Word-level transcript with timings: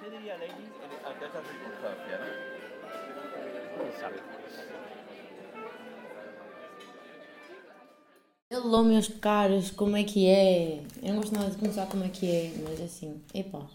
¿Qué 0.00 0.10
diría 0.10 0.36
Lenin? 0.36 0.72
Acá 1.04 1.26
está 1.26 1.40
circunstancia, 1.42 2.18
¿no? 2.18 2.54
Hello, 8.50 8.84
meus 8.84 9.08
caros, 9.08 9.70
como 9.72 9.96
é 9.96 10.04
que 10.04 10.28
é? 10.28 10.82
Eu 11.02 11.14
não 11.14 11.16
gosto 11.16 11.34
nada 11.34 11.50
de 11.50 11.56
começar 11.56 11.86
como 11.86 12.04
é 12.04 12.08
que 12.08 12.30
é, 12.30 12.52
mas 12.62 12.80
assim, 12.80 13.22
epá. 13.34 13.66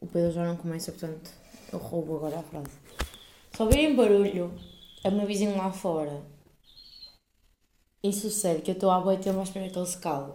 O 0.00 0.06
Pedro 0.06 0.32
já 0.32 0.44
não 0.44 0.56
começa, 0.56 0.90
portanto, 0.92 1.30
eu 1.72 1.78
roubo 1.78 2.16
agora 2.16 2.38
a 2.38 2.42
frase. 2.42 2.70
Se 3.52 3.62
ouvirem 3.62 3.94
barulho, 3.94 4.52
é 5.04 5.08
o 5.08 5.12
meu 5.12 5.26
vizinho 5.26 5.56
lá 5.56 5.70
fora. 5.70 6.22
Isso 8.02 8.30
sucede 8.30 8.62
que 8.62 8.70
eu 8.70 8.74
estou 8.74 8.90
à 8.90 9.00
boa 9.00 9.16
tempo 9.16 9.38
à 9.40 9.42
espera 9.42 9.68
que 9.68 9.78
ele 9.78 9.86
se 9.86 9.98
cale. 9.98 10.32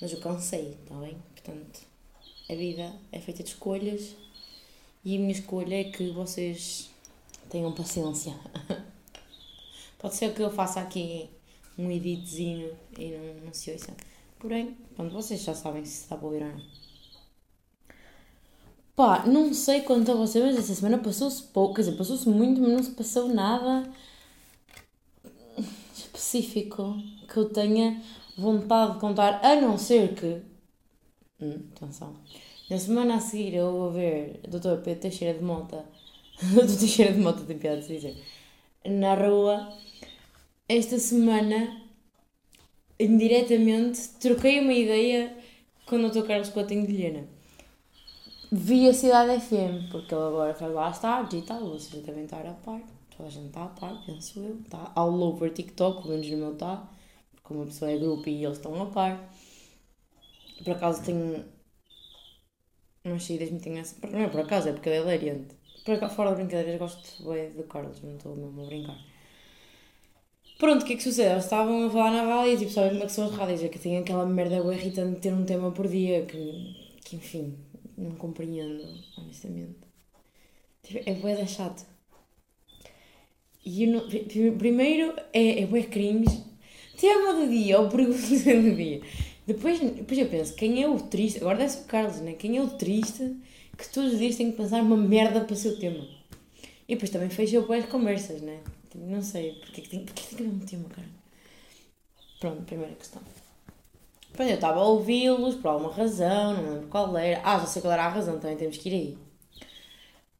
Mas 0.00 0.12
eu 0.12 0.20
cansei, 0.20 0.78
está 0.82 0.94
bem? 0.96 1.16
Portanto, 1.34 1.89
a 2.50 2.54
vida 2.54 2.92
é 3.12 3.20
feita 3.20 3.42
de 3.42 3.50
escolhas 3.50 4.16
e 5.04 5.16
a 5.16 5.18
minha 5.18 5.32
escolha 5.32 5.80
é 5.80 5.84
que 5.84 6.10
vocês 6.10 6.90
tenham 7.48 7.72
paciência. 7.72 8.34
Pode 9.98 10.16
ser 10.16 10.34
que 10.34 10.42
eu 10.42 10.50
faça 10.50 10.80
aqui 10.80 11.30
um 11.78 11.90
editzinho 11.90 12.72
e 12.98 13.10
não, 13.10 13.46
não 13.46 13.54
se 13.54 13.70
ouça. 13.70 13.94
Porém, 14.38 14.76
pronto, 14.96 15.12
vocês 15.12 15.42
já 15.42 15.54
sabem 15.54 15.84
se 15.84 16.02
está 16.02 16.16
ouvir 16.16 16.42
ou 16.42 16.48
não. 16.48 16.62
Pá, 18.96 19.24
não 19.26 19.54
sei 19.54 19.82
quanto 19.82 20.10
a 20.10 20.14
você, 20.14 20.42
mas 20.42 20.58
essa 20.58 20.74
semana 20.74 20.98
passou-se 20.98 21.42
pouco, 21.42 21.74
quer 21.74 21.82
dizer, 21.82 21.96
passou-se 21.96 22.28
muito, 22.28 22.60
mas 22.60 22.70
não 22.70 22.82
se 22.82 22.90
passou 22.90 23.28
nada 23.28 23.90
específico 25.94 26.96
que 27.28 27.36
eu 27.36 27.48
tenha 27.48 28.02
vontade 28.36 28.94
de 28.94 29.00
contar, 29.00 29.40
a 29.44 29.56
não 29.60 29.78
ser 29.78 30.14
que. 30.14 30.49
Hum, 31.40 31.60
atenção. 31.74 32.14
Na 32.68 32.78
semana 32.78 33.16
a 33.16 33.20
seguir 33.20 33.54
eu 33.54 33.72
vou 33.72 33.90
ver 33.90 34.40
Dr. 34.46 34.82
Pedro 34.84 35.00
Teixeira 35.00 35.38
de 35.38 35.44
Mota. 35.44 35.84
Dr. 36.40 36.78
Teixeira 36.78 37.12
de 37.12 37.20
Mota 37.20 37.42
tem 37.44 37.58
piada 37.58 37.80
de 37.80 37.88
dizer. 37.88 38.16
Na 38.84 39.14
rua. 39.14 39.72
Esta 40.68 40.98
semana, 41.00 41.82
indiretamente, 42.98 44.10
troquei 44.20 44.60
uma 44.60 44.72
ideia 44.72 45.36
com 45.84 45.96
o 45.96 46.10
Dr. 46.10 46.24
Carlos 46.24 46.50
Coutinho 46.50 46.86
de 46.86 46.92
Vilhena. 46.92 47.26
Vi 48.52 48.88
a 48.88 48.94
Cidade 48.94 49.40
FM, 49.40 49.90
porque 49.90 50.14
ele 50.14 50.22
agora 50.22 50.54
faz 50.54 50.72
lá 50.72 50.86
as 50.86 51.00
tardes 51.00 51.42
e 51.42 51.44
tal, 51.44 51.70
vocês 51.70 52.04
devem 52.04 52.24
estar 52.24 52.46
a 52.46 52.52
par. 52.52 52.80
Toda 53.16 53.28
a 53.28 53.32
gente 53.32 53.46
está 53.46 53.64
a 53.64 53.68
par, 53.68 54.00
penso 54.06 54.38
eu. 54.38 54.60
Está 54.60 54.92
all 54.94 55.20
over 55.22 55.52
TikTok, 55.52 56.02
pelo 56.02 56.14
menos 56.14 56.30
no 56.30 56.36
meu 56.36 56.52
está. 56.52 56.88
Porque 57.32 57.54
uma 57.54 57.66
pessoa 57.66 57.90
é 57.90 57.98
grupo 57.98 58.28
e 58.28 58.44
eles 58.44 58.58
estão 58.58 58.80
a 58.80 58.86
par. 58.86 59.28
Por 60.64 60.72
acaso 60.72 61.02
tenho 61.04 61.44
umas 63.04 63.24
saídas 63.24 63.50
muito 63.50 63.68
engraçadas. 63.68 64.10
Não 64.12 64.20
é 64.20 64.28
por 64.28 64.40
acaso, 64.40 64.68
é 64.68 64.72
porque 64.72 64.88
ele 64.88 64.98
é 64.98 65.00
hilariante. 65.02 65.54
Por 65.84 65.94
acaso, 65.94 66.14
fora 66.14 66.30
de 66.30 66.36
brincadeiras, 66.36 66.78
gosto 66.78 67.24
bem 67.30 67.50
do 67.52 67.64
Carlos, 67.64 68.00
não 68.02 68.16
estou 68.16 68.36
mesmo 68.36 68.62
a 68.62 68.66
brincar. 68.66 68.98
Pronto, 70.58 70.82
o 70.82 70.84
que 70.86 70.92
é 70.92 70.96
que 70.96 71.02
sucede? 71.02 71.32
Eles 71.32 71.44
estavam 71.44 71.86
a 71.86 71.90
falar 71.90 72.10
na 72.12 72.22
rádio, 72.22 72.58
tipo, 72.58 72.70
sabem 72.70 72.90
como 72.90 73.02
é 73.02 73.06
que 73.06 73.12
são 73.12 73.26
as 73.26 73.34
rádios? 73.34 73.62
É 73.64 73.68
que 73.68 73.78
tem 73.78 73.96
aquela 73.98 74.24
merda 74.26 74.62
bem 74.62 74.74
irritante 74.78 75.14
de 75.16 75.20
ter 75.20 75.32
um 75.32 75.44
tema 75.44 75.72
por 75.72 75.88
dia, 75.88 76.24
que, 76.26 76.76
que 77.04 77.16
enfim, 77.16 77.58
não 77.96 78.12
compreendo, 78.12 78.84
honestamente. 79.18 79.80
Tipo, 80.82 80.98
é 81.10 81.14
bué 81.14 81.46
chato. 81.46 81.86
E 83.64 83.86
não, 83.86 84.00
pri- 84.08 84.52
primeiro 84.58 85.14
é, 85.32 85.60
é 85.62 85.66
bué 85.66 85.82
cringe. 85.82 86.44
Tema 86.98 87.32
do 87.34 87.48
dia, 87.48 87.80
ou 87.80 87.88
pergunta 87.88 88.18
do 88.18 88.74
dia. 88.76 89.00
Depois, 89.50 89.80
depois 89.80 90.16
eu 90.16 90.28
penso, 90.28 90.54
quem 90.54 90.80
é 90.80 90.88
o 90.88 90.96
triste? 91.00 91.40
Agora 91.40 91.58
deve 91.58 91.70
ser 91.72 91.80
o 91.80 91.84
Carlos, 91.86 92.20
né? 92.20 92.34
Quem 92.34 92.56
é 92.56 92.62
o 92.62 92.68
triste 92.70 93.36
que 93.76 93.88
todos 93.88 94.12
os 94.12 94.18
dias 94.20 94.36
tem 94.36 94.52
que 94.52 94.56
pensar 94.56 94.80
uma 94.80 94.96
merda 94.96 95.40
para 95.40 95.52
o 95.52 95.56
seu 95.56 95.76
tema? 95.76 96.06
E 96.86 96.94
depois 96.94 97.10
também 97.10 97.28
fecha 97.30 97.60
bué 97.60 97.78
as 97.78 97.86
conversas, 97.86 98.40
né? 98.42 98.60
Tipo, 98.88 99.04
não 99.06 99.20
sei, 99.20 99.54
porque 99.54 99.80
é 99.80 99.84
tem, 99.84 100.04
porque 100.04 100.22
é 100.22 100.26
que 100.28 100.36
tem 100.36 100.48
que 100.48 100.54
um 100.54 100.60
tema, 100.60 100.88
cara? 100.90 101.08
Pronto, 102.38 102.62
primeira 102.62 102.94
questão. 102.94 103.20
Pronto, 104.32 104.48
eu 104.48 104.54
estava 104.54 104.78
a 104.78 104.84
ouvi-los 104.84 105.56
por 105.56 105.66
alguma 105.68 105.92
razão, 105.92 106.54
não 106.54 106.74
lembro 106.74 106.86
qual 106.86 107.16
era. 107.18 107.40
Ah, 107.42 107.58
já 107.58 107.66
sei 107.66 107.82
qual 107.82 107.92
era 107.92 108.04
a 108.04 108.08
razão, 108.08 108.38
também 108.38 108.56
temos 108.56 108.76
que 108.76 108.88
ir 108.88 108.94
aí. 108.94 109.18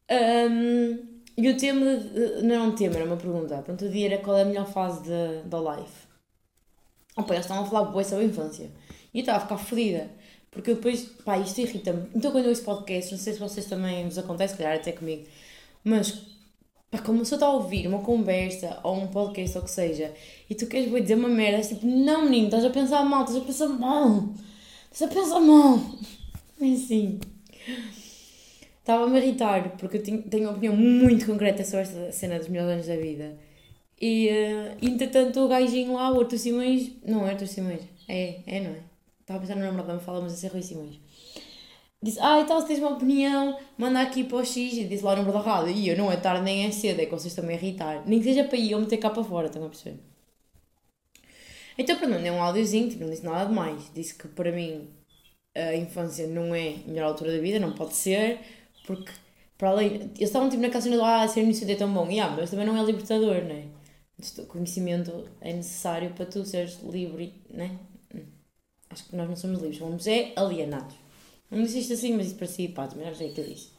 Ahm, 0.09 0.99
e 1.37 1.49
o 1.49 1.57
tema, 1.57 1.97
de- 1.97 2.43
não 2.43 2.55
era 2.55 2.63
um 2.63 2.75
tema, 2.77 2.95
era 2.95 3.05
uma 3.05 3.17
pergunta. 3.17 3.61
Pronto, 3.63 3.85
o 3.87 3.89
dia 3.91 4.07
era 4.15 4.19
qual 4.23 4.39
é 4.39 4.43
a 4.43 4.45
melhor 4.45 4.67
fase 4.67 5.03
da, 5.47 5.59
life. 5.59 6.07
Opa, 7.17 7.35
eles 7.35 7.45
estavam 7.45 7.65
a 7.65 7.67
falar 7.67 7.91
bué 7.91 8.05
sobre 8.05 8.25
a 8.25 8.29
infância. 8.29 8.71
E 9.13 9.19
eu 9.19 9.21
estava 9.21 9.39
a 9.39 9.41
ficar 9.41 9.59
fodida. 9.59 10.11
Porque 10.51 10.71
eu 10.71 10.75
depois, 10.77 11.05
pá, 11.25 11.39
isto 11.39 11.61
irrita-me. 11.61 12.09
Então 12.15 12.33
quando 12.33 12.45
eu 12.45 12.51
ouço 12.51 12.65
podcast, 12.65 13.13
não 13.13 13.19
sei 13.19 13.35
se 13.35 13.39
vocês 13.39 13.67
também 13.67 14.05
vos 14.05 14.19
acontece, 14.19 14.57
calhar 14.57 14.75
até 14.75 14.93
comigo, 14.93 15.25
mas, 15.85 16.23
pá, 16.91 16.99
como 16.99 17.25
se 17.25 17.35
eu 17.35 17.45
a 17.45 17.53
ouvir 17.55 17.87
uma 17.87 18.01
conversa 18.01 18.81
ou 18.83 18.97
um 18.97 19.07
podcast 19.07 19.57
ou 19.57 19.63
o 19.63 19.67
que 19.67 19.71
seja, 19.71 20.13
e 20.49 20.55
tu 20.55 20.67
queres 20.67 20.91
dizer 20.91 21.15
uma 21.15 21.29
merda, 21.29 21.63
tipo, 21.67 21.87
não 21.87 22.25
menino, 22.25 22.47
estás 22.47 22.65
a 22.65 22.71
pensar 22.71 23.05
mal, 23.05 23.25
estás 23.25 23.39
a 23.39 23.45
pensar 23.45 23.69
mal, 23.69 24.35
estás 24.91 25.11
a 25.11 25.15
pensar 25.15 25.41
mal. 25.41 25.81
É 26.63 26.75
assim. 26.75 27.19
Estava-me 28.81 29.19
a 29.19 29.25
irritar, 29.25 29.77
porque 29.79 29.97
eu 29.97 30.03
tenho, 30.03 30.23
tenho 30.25 30.45
uma 30.45 30.53
opinião 30.53 30.77
muito 30.77 31.25
concreta 31.25 31.65
sobre 31.65 31.83
esta 31.83 32.13
cena 32.13 32.39
dos 32.39 32.49
melhores 32.49 32.73
anos 32.73 32.87
da 32.87 32.97
vida. 32.97 33.39
E, 33.99 34.29
eh, 34.29 34.77
entretanto, 34.83 35.41
o 35.41 35.49
gajinho 35.49 35.95
lá, 35.95 36.13
o 36.13 36.21
Arthur 36.21 36.39
Simões, 36.39 36.91
não 37.07 37.27
é 37.27 37.31
Arthur 37.31 37.47
Simões, 37.47 37.81
é, 38.07 38.41
é, 38.47 38.61
não 38.61 38.71
é? 38.73 38.90
Estava 39.31 39.45
a 39.45 39.47
pensar 39.47 39.55
no 39.55 39.65
namorado 39.65 39.87
da 39.87 39.95
me 39.95 40.01
fala, 40.01 40.21
mas 40.21 40.33
esse 40.33 40.47
é 40.47 40.49
Rui 40.49 40.61
Simões. 40.61 40.99
Disse, 42.03 42.19
ah, 42.21 42.41
e 42.41 42.45
tal, 42.47 42.61
se 42.61 42.67
tens 42.67 42.81
uma 42.81 42.91
opinião, 42.91 43.57
manda 43.79 44.01
aqui 44.01 44.25
para 44.25 44.39
o 44.39 44.45
X, 44.45 44.73
e 44.73 44.85
disse 44.85 45.05
lá 45.05 45.13
o 45.13 45.17
número 45.17 45.33
da 45.33 45.41
rádio. 45.41 45.71
E 45.71 45.89
eu, 45.89 45.97
não 45.97 46.11
é 46.11 46.17
tarde 46.17 46.43
nem 46.43 46.67
é 46.67 46.71
cedo, 46.73 47.01
é 47.01 47.05
que 47.05 47.13
vocês 47.13 47.27
estão-me 47.27 47.53
a 47.53 47.57
irritar. 47.57 48.03
Nem 48.07 48.19
que 48.19 48.25
seja 48.25 48.43
para 48.43 48.57
ir 48.57 48.73
eu 48.73 48.81
meter 48.81 48.97
cá 48.97 49.09
para 49.09 49.23
fora, 49.23 49.47
estão 49.47 49.65
a 49.65 49.69
perceber? 49.69 50.01
Então, 51.79 51.97
pronto, 51.97 52.13
mandei 52.13 52.31
um 52.33 52.43
áudiozinho, 52.43 52.89
tipo, 52.89 53.05
não 53.05 53.11
disse 53.11 53.25
nada 53.25 53.47
de 53.47 53.55
mais. 53.55 53.89
Disse 53.95 54.15
que 54.15 54.27
para 54.27 54.51
mim 54.51 54.89
a 55.55 55.77
infância 55.77 56.27
não 56.27 56.53
é 56.53 56.75
a 56.85 56.89
melhor 56.89 57.07
altura 57.07 57.33
da 57.33 57.39
vida, 57.39 57.61
não 57.61 57.73
pode 57.73 57.95
ser, 57.95 58.41
porque 58.85 59.13
para 59.57 59.71
além. 59.71 59.95
Eles 59.95 60.23
estavam 60.23 60.49
tipo 60.49 60.61
na 60.61 60.81
cena 60.81 60.97
do 60.97 61.05
ah, 61.05 61.29
ser 61.29 61.43
iniciante 61.43 61.75
é 61.75 61.77
tão 61.77 61.93
bom, 61.93 62.11
e 62.11 62.19
ah, 62.19 62.31
mas 62.31 62.51
também 62.51 62.67
não 62.67 62.77
é 62.77 62.83
libertador, 62.85 63.45
não 63.45 63.55
é? 63.55 63.65
O 64.39 64.47
conhecimento 64.47 65.29
é 65.41 65.53
necessário 65.53 66.11
para 66.11 66.27
tu 66.27 66.45
seres 66.45 66.81
livre, 66.83 67.33
não 67.49 67.65
é? 67.65 67.90
Acho 68.91 69.05
que 69.05 69.17
nós 69.17 69.29
não 69.29 69.37
somos 69.37 69.61
livres, 69.61 69.79
somos 69.79 70.07
é 70.07 70.33
alienados. 70.37 70.97
Não 71.51 71.63
disse 71.63 71.79
isto 71.81 71.93
assim, 71.93 72.17
mas 72.17 72.27
isso 72.27 72.37
parecia 72.37 72.69
pá, 72.71 72.87
também 72.87 73.07
já 73.07 73.15
sei 73.15 73.31
o 73.31 73.35
que 73.35 73.41
eu 73.41 73.47
disse. 73.47 73.71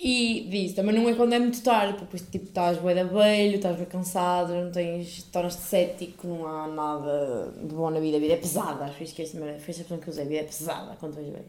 E 0.00 0.46
disse, 0.48 0.74
também 0.74 0.94
não 0.94 1.08
é 1.08 1.14
quando 1.14 1.32
é 1.32 1.38
muito 1.40 1.60
tarde, 1.60 1.94
porque 1.94 2.04
depois 2.04 2.30
tipo, 2.30 2.44
estás 2.46 2.78
bué 2.78 2.94
de 2.94 3.00
abelho, 3.00 3.56
estás 3.56 3.76
bem 3.76 3.86
cansado, 3.86 4.54
não 4.54 4.70
tens, 4.70 5.24
tornas-te 5.24 5.62
cético, 5.62 6.26
não 6.28 6.46
há 6.46 6.68
nada 6.68 7.52
de 7.60 7.74
bom 7.74 7.90
na 7.90 7.98
vida, 7.98 8.16
a 8.16 8.20
vida 8.20 8.34
é 8.34 8.36
pesada, 8.36 8.84
acho 8.84 8.96
que 8.96 9.04
esqueci, 9.04 9.36
mas 9.36 9.62
foi 9.62 9.74
essa 9.74 9.82
que 9.82 9.92
eu 9.92 9.98
usei, 10.08 10.24
a 10.24 10.28
vida 10.28 10.40
é 10.40 10.44
pesada 10.44 10.96
quando 11.00 11.14
vais 11.14 11.26
ver. 11.26 11.46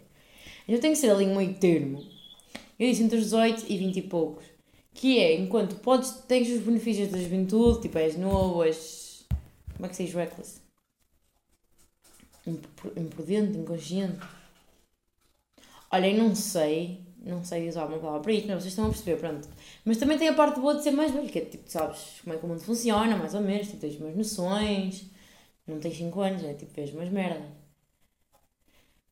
Então 0.68 0.80
tem 0.82 0.92
que 0.92 0.98
ser 0.98 1.12
ali 1.12 1.26
um 1.26 1.36
meio 1.36 1.54
termo. 1.56 2.04
Eu 2.80 2.90
disse 2.90 3.04
entre 3.04 3.18
os 3.18 3.26
18 3.26 3.66
e 3.70 3.78
20 3.78 3.98
e 3.98 4.02
poucos. 4.04 4.46
Que 4.94 5.20
é, 5.20 5.36
enquanto 5.36 5.76
podes, 5.76 6.12
tens 6.28 6.50
os 6.50 6.62
benefícios 6.62 7.10
da 7.10 7.18
juventude, 7.18 7.82
tipo, 7.82 7.98
és 7.98 8.18
novo, 8.18 8.64
és. 8.64 9.26
Como 9.76 9.86
é 9.86 9.90
que 9.90 9.96
se 9.96 10.06
diz 10.06 10.14
reckless? 10.14 10.59
Impr- 12.50 12.94
Imprudente, 13.04 13.58
inconsciente. 13.58 14.20
Olha, 15.92 16.08
eu 16.08 16.18
não 16.18 16.36
sei, 16.36 17.02
não 17.24 17.44
sei 17.44 17.68
usar 17.68 17.86
uma 17.86 17.98
palavra 18.00 18.22
para 18.22 18.32
isto, 18.34 18.48
mas 18.48 18.58
vocês 18.64 18.68
estão 18.74 18.86
a 18.86 18.90
perceber, 18.90 19.18
pronto. 19.20 19.48
Mas 19.86 19.98
também 19.98 20.18
tem 20.18 20.28
a 20.30 20.34
parte 20.34 20.60
boa 20.60 20.76
de 20.76 20.84
ser 20.84 20.92
mais 20.92 21.12
velho, 21.12 21.28
que 21.30 21.40
é 21.40 21.46
tipo, 21.46 21.70
sabes 21.70 22.22
como 22.24 22.36
é 22.36 22.38
que 22.38 22.46
o 22.46 22.50
mundo 22.50 22.62
funciona, 22.62 23.18
mais 23.18 23.34
ou 23.34 23.42
menos, 23.42 23.68
tipo, 23.68 23.80
tens 23.80 23.96
umas 24.00 24.16
noções, 24.16 25.06
não 25.68 25.80
tens 25.80 25.98
5 25.98 26.22
anos, 26.22 26.44
é 26.44 26.54
tipo, 26.54 26.74
vês 26.74 26.94
umas 26.94 27.10
merdas. 27.10 27.44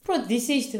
Pronto, 0.04 0.28
disse 0.28 0.54
isto. 0.58 0.80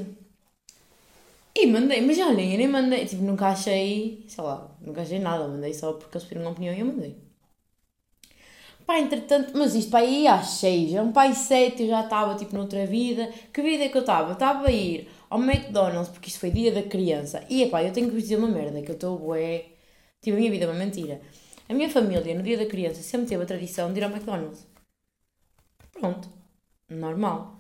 E 1.62 1.64
mandei, 1.74 2.02
mas 2.08 2.18
olhem, 2.30 2.52
eu 2.54 2.58
nem 2.60 2.68
mandei, 2.76 3.06
tipo, 3.06 3.24
nunca 3.24 3.48
achei, 3.48 4.24
sei 4.30 4.44
lá, 4.44 4.58
nunca 4.82 5.02
achei 5.02 5.20
nada, 5.20 5.48
mandei 5.48 5.74
só 5.74 5.94
porque 5.94 6.16
eles 6.18 6.28
pediram 6.28 6.44
uma 6.46 6.52
opinião 6.52 6.74
e 6.76 6.80
eu 6.80 6.86
mandei. 6.86 7.14
Pá, 8.88 9.00
entretanto, 9.00 9.52
mas 9.54 9.76
isto 9.76 9.92
para 9.92 10.00
aí 10.00 10.26
às 10.28 10.48
seis, 10.52 10.94
é 10.94 11.02
um 11.02 11.12
pai 11.12 11.34
sete, 11.34 11.84
eu 11.84 11.90
já 11.90 12.06
estava 12.06 12.36
tipo 12.36 12.56
noutra 12.56 12.86
vida. 12.86 13.30
Que 13.54 13.62
vida 13.62 13.84
é 13.84 13.90
que 13.90 13.98
eu 13.98 14.02
estava? 14.02 14.32
Estava 14.32 14.70
a 14.70 14.72
ir 14.72 15.10
ao 15.30 15.42
McDonald's, 15.44 16.08
porque 16.08 16.30
isto 16.30 16.40
foi 16.40 16.52
dia 16.52 16.72
da 16.72 16.82
criança. 16.82 17.44
E 17.50 17.64
epá, 17.64 17.84
eu 17.84 17.92
tenho 17.92 18.08
que 18.08 18.14
vos 18.14 18.24
dizer 18.24 18.38
uma 18.38 18.48
merda, 18.48 18.82
que 18.82 18.90
eu 18.90 18.96
estou 18.96 19.20
bué. 19.20 19.66
Tipo, 20.22 20.38
a 20.38 20.40
minha 20.40 20.50
vida 20.52 20.64
é 20.66 20.68
uma 20.70 20.80
mentira. 20.80 21.20
A 21.68 21.74
minha 21.74 21.90
família, 21.90 22.34
no 22.34 22.42
dia 22.42 22.58
da 22.58 22.66
criança, 22.66 23.02
sempre 23.02 23.28
teve 23.28 23.44
a 23.44 23.46
tradição 23.46 23.92
de 23.92 24.00
ir 24.00 24.04
ao 24.06 24.10
McDonald's. 24.10 24.66
Pronto. 25.92 26.30
Normal. 26.90 27.58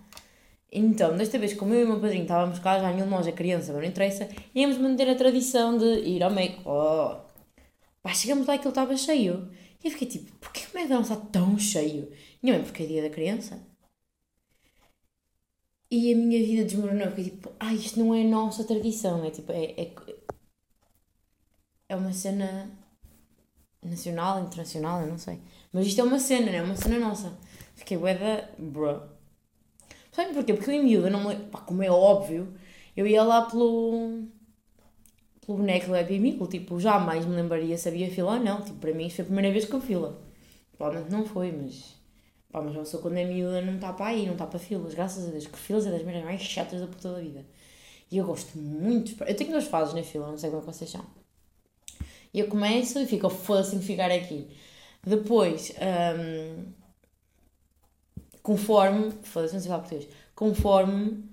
Então, 0.72 1.18
desta 1.18 1.38
vez, 1.38 1.54
como 1.54 1.74
eu 1.74 1.82
e 1.82 1.84
o 1.84 1.88
meu 1.88 2.00
padrinho 2.00 2.24
estávamos 2.24 2.60
cá, 2.60 2.80
já 2.80 2.90
nenhum 2.90 3.06
de 3.06 3.12
nós 3.12 3.28
é 3.28 3.34
criança, 3.34 3.74
mas 3.74 3.82
não 3.82 3.90
interessa, 3.90 4.30
íamos 4.56 4.78
manter 4.78 5.10
a 5.10 5.16
tradição 5.16 5.78
de 5.78 5.86
ir 6.08 6.24
ao 6.24 6.32
Mac. 6.32 6.66
Oh. 6.66 7.18
Pá, 8.02 8.14
chegamos 8.14 8.48
lá 8.48 8.54
e 8.56 8.58
aquilo 8.58 8.70
estava 8.70 8.96
cheio. 8.96 9.50
E 9.84 9.88
eu 9.88 9.92
fiquei 9.92 10.08
tipo, 10.08 10.32
porquê 10.38 10.62
que 10.62 10.76
o 10.76 10.80
McDonald's 10.80 11.12
está 11.12 11.26
tão 11.28 11.58
cheio? 11.58 12.12
Minha 12.42 12.56
mãe, 12.56 12.64
porque 12.64 12.84
é 12.84 12.86
dia 12.86 13.02
da 13.02 13.10
criança. 13.10 13.62
E 15.90 16.14
a 16.14 16.18
minha 16.18 16.40
vida 16.46 16.66
desmoronou, 16.66 17.08
porque 17.08 17.24
tipo, 17.26 17.52
ah, 17.60 17.74
isto 17.74 18.00
não 18.00 18.14
é 18.14 18.24
nossa 18.24 18.64
tradição, 18.66 19.24
é 19.24 19.32
tipo, 19.32 19.52
é, 19.54 19.72
é, 19.72 19.94
é 21.90 21.96
uma 21.96 22.12
cena 22.12 22.70
nacional, 23.82 24.44
internacional, 24.44 25.02
eu 25.02 25.08
não 25.08 25.18
sei. 25.18 25.40
Mas 25.72 25.88
isto 25.88 26.02
é 26.02 26.04
uma 26.04 26.20
cena, 26.20 26.52
não 26.52 26.60
é 26.60 26.62
uma 26.62 26.76
cena 26.76 27.00
nossa. 27.00 27.38
Fiquei 27.76 27.98
bué 27.98 28.16
da... 28.16 28.50
bro. 28.58 29.02
Sabe 30.12 30.34
porquê? 30.34 30.54
Porque 30.54 30.72
eu 30.72 30.76
em 30.76 30.84
miúda, 30.84 31.10
não 31.10 31.28
me... 31.28 31.36
Pá, 31.36 31.60
como 31.62 31.84
é 31.84 31.90
óbvio, 31.90 32.54
eu 32.96 33.08
ia 33.08 33.24
lá 33.24 33.44
pelo... 33.46 34.28
pelo 35.48 35.60
boneco 35.60 35.88
do 35.88 35.96
Happy 35.96 36.20
Meal, 36.20 36.46
tipo, 36.48 36.80
jamais 36.80 37.26
me 37.26 37.36
lembraria 37.36 37.78
se 37.78 37.88
havia 37.88 38.12
fila 38.12 38.34
ou 38.34 38.40
não. 38.40 38.62
Tipo, 38.62 38.80
para 38.80 38.94
mim 38.94 39.08
isto 39.08 39.16
foi 39.16 39.24
a 39.24 39.26
primeira 39.28 39.52
vez 39.52 39.66
que 39.66 39.74
eu 39.74 39.82
fila. 39.82 40.22
Provavelmente 40.78 41.12
não 41.12 41.26
foi, 41.26 41.52
mas... 41.54 41.96
Pá, 42.52 42.62
mas 42.62 42.74
uma 42.74 42.84
pessoa 42.84 43.02
quando 43.02 43.18
é 43.18 43.26
miúda 43.26 43.62
não 43.62 43.76
está 43.76 43.94
para 43.94 44.08
aí, 44.08 44.26
não 44.26 44.34
está 44.34 44.46
para 44.46 44.60
filas. 44.60 44.94
Graças 44.94 45.28
a 45.28 45.32
Deus, 45.32 45.48
que 45.48 45.58
filas 45.58 45.88
é 45.88 45.92
das 45.92 46.04
merdas 46.04 46.26
mais 46.26 46.42
chatas 46.42 46.82
da 46.82 46.88
puta 46.88 47.14
da 47.14 47.20
vida. 47.20 47.46
E 48.12 48.18
eu 48.18 48.26
gosto 48.26 48.58
muito... 48.58 49.24
Eu 49.24 49.36
tenho 49.36 49.52
duas 49.52 49.66
fases 49.66 49.94
na 49.94 50.04
fila, 50.04 50.28
não 50.28 50.38
sei 50.38 50.50
como 50.50 50.62
é 50.62 50.66
que 50.66 50.74
vocês 50.74 50.90
são. 50.90 51.06
E 52.34 52.40
eu 52.40 52.48
começo 52.48 53.00
e 53.00 53.06
fico, 53.06 53.30
foda-se, 53.30 53.78
que 53.78 53.86
ficar 53.86 54.12
aqui. 54.12 54.50
Depois, 55.04 55.74
um, 56.20 56.74
conforme, 58.44 59.12
foda-se, 59.24 59.54
não 59.54 59.62
sei 59.62 59.70
falar 59.70 59.82
português, 59.84 60.10
conforme, 60.36 61.24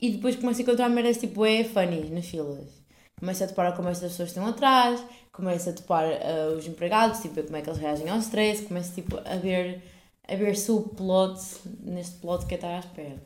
e 0.00 0.10
depois 0.12 0.36
começo 0.36 0.60
a 0.60 0.62
encontrar 0.62 0.88
merdas 0.88 1.18
tipo, 1.18 1.44
é 1.44 1.62
funny 1.64 2.08
nas 2.10 2.26
filas. 2.26 2.79
Começo 3.20 3.44
a 3.44 3.46
topar 3.46 3.76
com 3.76 3.86
as 3.86 4.00
pessoas 4.00 4.16
que 4.16 4.38
estão 4.38 4.46
atrás, 4.46 5.04
começo 5.30 5.68
a 5.68 5.72
topar 5.74 6.06
uh, 6.06 6.56
os 6.56 6.66
empregados, 6.66 7.20
tipo, 7.20 7.42
como 7.42 7.54
é 7.54 7.60
que 7.60 7.68
eles 7.68 7.78
reagem 7.78 8.08
ao 8.08 8.18
stress, 8.18 8.64
começo 8.64 8.94
tipo, 8.94 9.18
a 9.18 9.36
ver, 9.36 9.82
a 10.26 10.34
ver 10.34 10.56
subplot 10.56 11.38
neste 11.82 12.16
plot 12.16 12.46
que 12.46 12.54
eu 12.54 12.66
à 12.66 12.78
espera. 12.78 13.22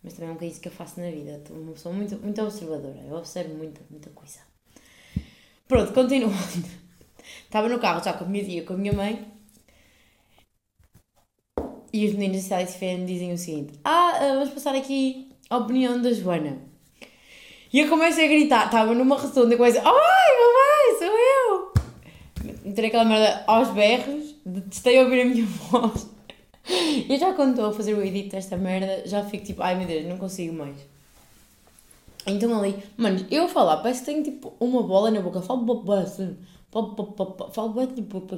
Mas 0.00 0.14
também 0.14 0.30
é 0.30 0.32
um 0.32 0.46
isso 0.46 0.60
que 0.60 0.68
eu 0.68 0.72
faço 0.72 1.00
na 1.00 1.10
vida. 1.10 1.42
Uma 1.50 1.72
pessoa 1.72 1.92
muito, 1.92 2.16
muito 2.18 2.40
observadora. 2.40 3.00
Eu 3.08 3.16
observo 3.16 3.54
muita, 3.54 3.80
muita 3.90 4.10
coisa. 4.10 4.38
Pronto, 5.66 5.92
continuando. 5.92 6.34
Estava 7.44 7.68
no 7.68 7.80
carro 7.80 8.02
já 8.02 8.12
com 8.12 8.24
a 8.24 8.28
minha 8.28 8.44
tia, 8.44 8.64
com 8.64 8.74
a 8.74 8.76
minha 8.76 8.92
mãe. 8.92 9.26
E 11.92 12.06
os 12.06 12.14
meninos 12.14 12.48
da 12.48 12.66
Cidade 12.66 13.04
dizem 13.04 13.32
o 13.32 13.38
seguinte: 13.38 13.78
Ah, 13.84 14.18
eh, 14.20 14.34
vamos 14.34 14.50
passar 14.50 14.74
aqui 14.74 15.32
a 15.50 15.58
opinião 15.58 16.00
da 16.00 16.12
Joana. 16.12 16.71
E 17.72 17.80
eu 17.80 17.88
comecei 17.88 18.26
a 18.26 18.28
gritar, 18.28 18.66
estava 18.66 18.94
numa 18.94 19.16
rotunda 19.16 19.54
e 19.54 19.56
começo, 19.56 19.78
ai, 19.78 19.84
mamãe, 19.86 20.98
sou 20.98 21.08
eu! 21.08 21.72
Entrei 22.66 22.88
aquela 22.88 23.04
merda 23.04 23.44
aos 23.46 23.70
berros, 23.70 24.34
detestei 24.44 25.02
ouvir 25.02 25.22
a 25.22 25.24
minha 25.24 25.46
voz. 25.70 26.06
E 26.68 27.16
já 27.16 27.32
quando 27.32 27.52
estou 27.52 27.66
a 27.66 27.72
fazer 27.72 27.94
o 27.94 28.02
edit 28.02 28.28
desta 28.28 28.58
merda, 28.58 29.04
já 29.06 29.24
fico 29.24 29.44
tipo, 29.44 29.62
ai 29.62 29.74
meu 29.74 29.86
Deus, 29.86 30.04
não 30.04 30.18
consigo 30.18 30.52
mais. 30.52 30.76
Então 32.26 32.56
ali, 32.58 32.76
mano, 32.96 33.26
eu 33.30 33.48
falar, 33.48 33.78
parece 33.78 34.00
que 34.00 34.06
tenho 34.06 34.22
tipo 34.22 34.52
uma 34.60 34.82
bola 34.82 35.10
na 35.10 35.22
boca, 35.22 35.40
falo 35.40 35.92
assim, 35.92 36.36
falo 36.70 36.94
tipo, 37.86 38.28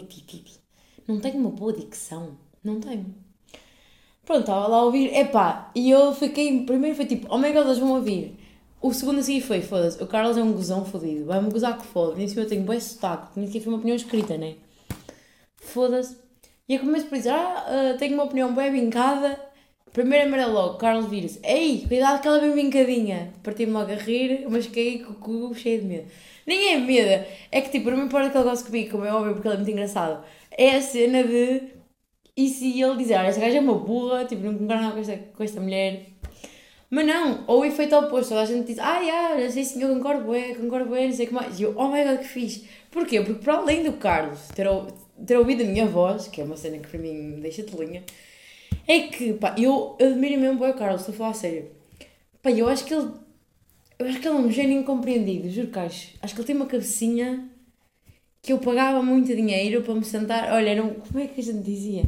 não 1.09 1.19
tenho 1.19 1.39
uma 1.39 1.51
boa 1.51 1.73
dicção, 1.73 2.39
não 2.63 2.79
tenho. 2.79 3.13
Pronto, 4.25 4.41
estava 4.41 4.69
lá 4.69 4.77
a 4.77 4.85
ouvir, 4.85 5.13
epá, 5.13 5.73
e 5.75 5.91
eu 5.91 6.15
fiquei, 6.15 6.65
primeiro 6.65 6.97
foi 6.97 7.05
tipo, 7.05 7.27
oh 7.29 7.39
god, 7.39 7.57
eles 7.57 7.79
vão 7.79 7.95
ouvir. 7.95 8.44
O 8.85 8.93
segundo 8.93 9.21
assim 9.21 9.41
foi, 9.41 9.63
foda-se, 9.63 10.03
o 10.03 10.07
Carlos 10.07 10.37
é 10.37 10.43
um 10.43 10.53
gozão 10.53 10.85
fodido, 10.85 11.25
vai-me 11.25 11.51
gozar 11.51 11.79
que 11.79 11.87
foda, 11.87 12.17
nem 12.17 12.29
eu 12.31 12.47
tenho 12.47 12.65
bem 12.65 12.79
sotaque, 12.79 13.29
nem 13.35 13.47
sequer 13.47 13.61
foi 13.61 13.73
uma 13.73 13.79
opinião 13.79 13.97
escrita, 13.97 14.37
né? 14.37 14.57
Foda-se. 15.57 16.19
E 16.69 16.75
eu 16.75 16.81
começo 16.81 17.07
por 17.07 17.17
dizer, 17.17 17.31
ah, 17.31 17.65
uh, 17.67 17.99
tenho 17.99 18.13
uma 18.13 18.25
opinião 18.25 18.55
bem 18.55 18.71
vincada, 18.71 19.41
Primeira 19.91 20.29
merda 20.29 20.49
logo, 20.49 20.77
Carlos 20.77 21.09
vira-se. 21.09 21.41
Ei, 21.43 21.87
cuidado 21.89 22.21
que 22.21 22.29
ela 22.29 22.41
bem 22.41 22.51
brincadinha. 22.51 23.33
Parti-me 23.43 23.73
logo 23.73 23.91
a 23.91 23.95
rir, 23.95 24.45
mas 24.51 24.67
caí 24.67 24.99
com 24.99 25.13
o 25.13 25.15
cu 25.15 25.55
cheio 25.55 25.81
de 25.81 25.87
medo. 25.87 26.07
Nem 26.47 26.75
é 26.75 26.79
medo, 26.79 27.25
é 27.51 27.61
que 27.63 27.71
tipo, 27.71 27.89
não 27.91 27.97
me 27.97 28.05
importa 28.05 28.29
que 28.29 28.37
ele 28.37 28.45
goste 28.45 28.67
comigo, 28.67 28.91
como 28.91 29.05
é 29.07 29.15
óbvio, 29.15 29.33
porque 29.33 29.49
ele 29.49 29.55
é 29.55 29.59
muito 29.59 29.71
engraçado. 29.71 30.23
É 30.51 30.77
a 30.77 30.83
cena 30.83 31.25
de. 31.25 31.63
E 32.37 32.49
se 32.49 32.83
ele 32.83 32.97
dizer, 32.99 33.15
olha, 33.15 33.29
esta 33.29 33.41
gaja 33.41 33.57
é 33.57 33.61
uma 33.61 33.79
burra, 33.79 34.27
tipo, 34.27 34.43
não 34.43 34.59
concordo 34.59 34.93
com 34.93 34.99
esta, 34.99 35.17
com 35.17 35.43
esta 35.43 35.61
mulher. 35.61 36.07
Mas 36.95 37.09
não, 37.09 37.43
ou 37.49 37.63
o 37.63 37.65
efeito 37.65 37.97
oposto, 37.97 38.29
toda 38.29 38.43
a 38.43 38.45
gente 38.45 38.69
diz, 38.69 38.79
ah, 38.79 39.01
ah, 39.01 39.51
sei 39.51 39.65
sim, 39.65 39.83
eu 39.83 39.93
concordo 39.93 40.31
bem, 40.31 40.55
concordo 40.55 40.91
bem, 40.91 41.09
não 41.09 41.17
sei 41.17 41.25
o 41.25 41.29
que 41.29 41.35
mais. 41.35 41.59
E 41.59 41.65
eu, 41.65 41.75
oh 41.77 41.89
my 41.89 42.05
god, 42.05 42.19
que 42.19 42.29
fiz. 42.29 42.65
Porquê? 42.89 43.21
Porque 43.21 43.43
para 43.43 43.55
além 43.55 43.83
do 43.83 43.95
Carlos 43.95 44.39
ter, 44.55 44.69
ter 45.27 45.37
ouvido 45.37 45.65
a 45.65 45.67
minha 45.67 45.87
voz, 45.87 46.29
que 46.29 46.41
é 46.41 46.45
uma 46.45 46.57
cena 46.57 46.79
que 46.79 46.87
para 46.87 47.01
mim 47.01 47.41
deixa 47.41 47.65
de 47.65 47.77
linha, 47.77 48.05
é 48.87 49.01
que, 49.09 49.33
pá, 49.33 49.57
eu 49.59 49.97
admiro 50.01 50.41
mesmo 50.41 50.65
o 50.65 50.73
Carlos, 50.73 51.01
estou 51.01 51.17
a 51.17 51.19
falar 51.19 51.31
a 51.31 51.35
sério. 51.35 51.69
Pá, 52.41 52.53
eu 52.53 52.69
acho 52.69 52.85
que 52.85 52.95
ele. 52.95 53.11
Eu 53.99 54.07
acho 54.07 54.21
que 54.21 54.29
ele 54.29 54.37
é 54.37 54.39
um 54.39 54.49
gênio 54.49 54.81
incompreendido, 54.81 55.51
juro 55.51 55.73
que 55.73 55.79
acho. 55.81 56.11
Acho 56.23 56.33
que 56.33 56.41
ele 56.43 56.47
tem 56.47 56.55
uma 56.55 56.67
cabecinha 56.67 57.51
que 58.41 58.53
eu 58.53 58.59
pagava 58.59 59.03
muito 59.03 59.35
dinheiro 59.35 59.83
para 59.83 59.95
me 59.95 60.05
sentar. 60.05 60.53
Olha, 60.53 60.81
um, 60.81 60.95
como 60.95 61.19
é 61.19 61.27
que 61.27 61.41
a 61.41 61.45
gente 61.45 61.65
dizia? 61.65 62.05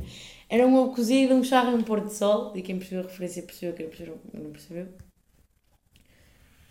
Era 0.49 0.67
um 0.67 0.77
ovo 0.77 0.95
cozido, 0.95 1.35
um 1.35 1.43
charro 1.43 1.73
em 1.73 1.81
um 1.81 1.83
pôr 1.83 2.05
de 2.05 2.13
sol. 2.13 2.53
E 2.55 2.63
quem 2.63 2.79
percebeu 2.79 3.05
a 3.05 3.07
referência 3.09 3.43
percebeu, 3.43 3.75
quem 3.75 3.89
percebeu 3.89 4.19
não 4.33 4.51
percebeu. 4.51 4.89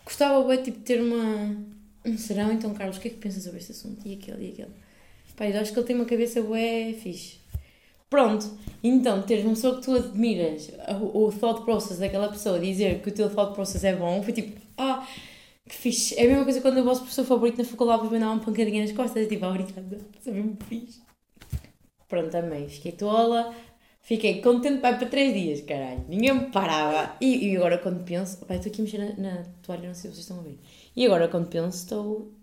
Gostava 0.04 0.48
bem, 0.48 0.62
tipo, 0.63 0.77
de 0.77 0.83
ter 0.83 1.01
uma, 1.01 1.56
um 2.06 2.18
serão. 2.18 2.51
Então, 2.51 2.74
Carlos, 2.74 2.98
o 2.98 3.01
que 3.01 3.07
é 3.07 3.12
que 3.12 3.18
pensas 3.18 3.44
sobre 3.44 3.60
este 3.60 3.72
assunto? 3.72 4.07
E 4.07 4.13
aquele, 4.13 4.48
e 4.48 4.51
aquele. 4.51 4.72
Pá, 5.36 5.50
eu 5.50 5.60
acho 5.60 5.74
que 5.74 5.80
ele 5.80 5.88
tem 5.88 5.95
uma 5.95 6.06
cabeça 6.06 6.42
bué 6.42 6.94
fixe. 6.94 7.39
Pronto, 8.10 8.50
então 8.83 9.24
teres 9.24 9.44
uma 9.44 9.56
pessoa 9.56 9.75
que 9.75 9.81
tu 9.81 9.95
admiras, 9.95 10.72
o, 11.01 11.25
o 11.25 11.31
thought 11.31 11.66
process 11.66 11.98
daquela 11.98 12.30
pessoa, 12.30 12.60
dizer 12.60 13.01
que 13.01 13.10
o 13.10 13.12
teu 13.12 13.30
thought 13.30 13.54
process 13.54 13.83
é 13.83 13.95
bom, 13.95 14.22
foi 14.24 14.31
tipo, 14.31 14.62
ah, 14.77 15.06
que 15.68 15.75
fixe. 15.75 16.16
É 16.18 16.24
a 16.25 16.27
mesma 16.27 16.44
coisa 16.44 16.62
quando 16.62 16.77
o 16.77 16.83
vosso 16.83 17.01
professor 17.01 17.25
favorito 17.25 17.57
na 17.57 17.66
faculdade 17.66 18.07
vos 18.07 18.19
dar 18.19 18.31
uma 18.31 18.39
pancadinha 18.39 18.83
nas 18.83 18.92
costas, 18.94 19.27
tipo, 19.27 19.44
ah, 19.44 19.50
obrigada, 19.50 20.00
é 20.25 20.31
mesmo 20.31 20.57
fixe. 20.69 21.01
Pronto, 22.15 22.31
também, 22.31 22.69
fiquei 22.69 22.94
tola, 22.94 23.53
fiquei 24.01 24.41
contente 24.41 24.79
vai 24.79 24.97
para 24.97 25.09
três 25.09 25.33
dias, 25.33 25.62
caralho, 25.62 26.06
ninguém 26.07 26.33
me 26.33 26.51
parava. 26.51 27.17
E, 27.19 27.50
e 27.51 27.57
agora 27.57 27.77
quando 27.77 28.06
penso, 28.06 28.45
vai, 28.45 28.56
estou 28.56 28.71
aqui 28.71 28.81
a 28.81 28.85
mexer 28.85 29.17
na, 29.17 29.35
na 29.38 29.44
toalha, 29.62 29.88
não 29.88 29.94
sei 29.94 30.12
se 30.12 30.15
vocês 30.15 30.19
estão 30.19 30.39
a 30.39 30.44
ver. 30.44 30.57
E 30.95 31.06
agora 31.06 31.27
quando 31.27 31.50
penso, 31.50 31.77
estou, 31.77 32.33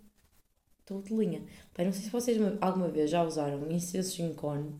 estou 0.80 1.00
de 1.00 1.14
linha. 1.14 1.42
Pai, 1.72 1.86
não 1.86 1.92
sei 1.92 2.02
se 2.02 2.10
vocês 2.10 2.38
alguma 2.60 2.88
vez 2.88 3.10
já 3.10 3.22
usaram 3.24 3.70
incensos 3.70 4.18
em 4.20 4.34
cone 4.34 4.78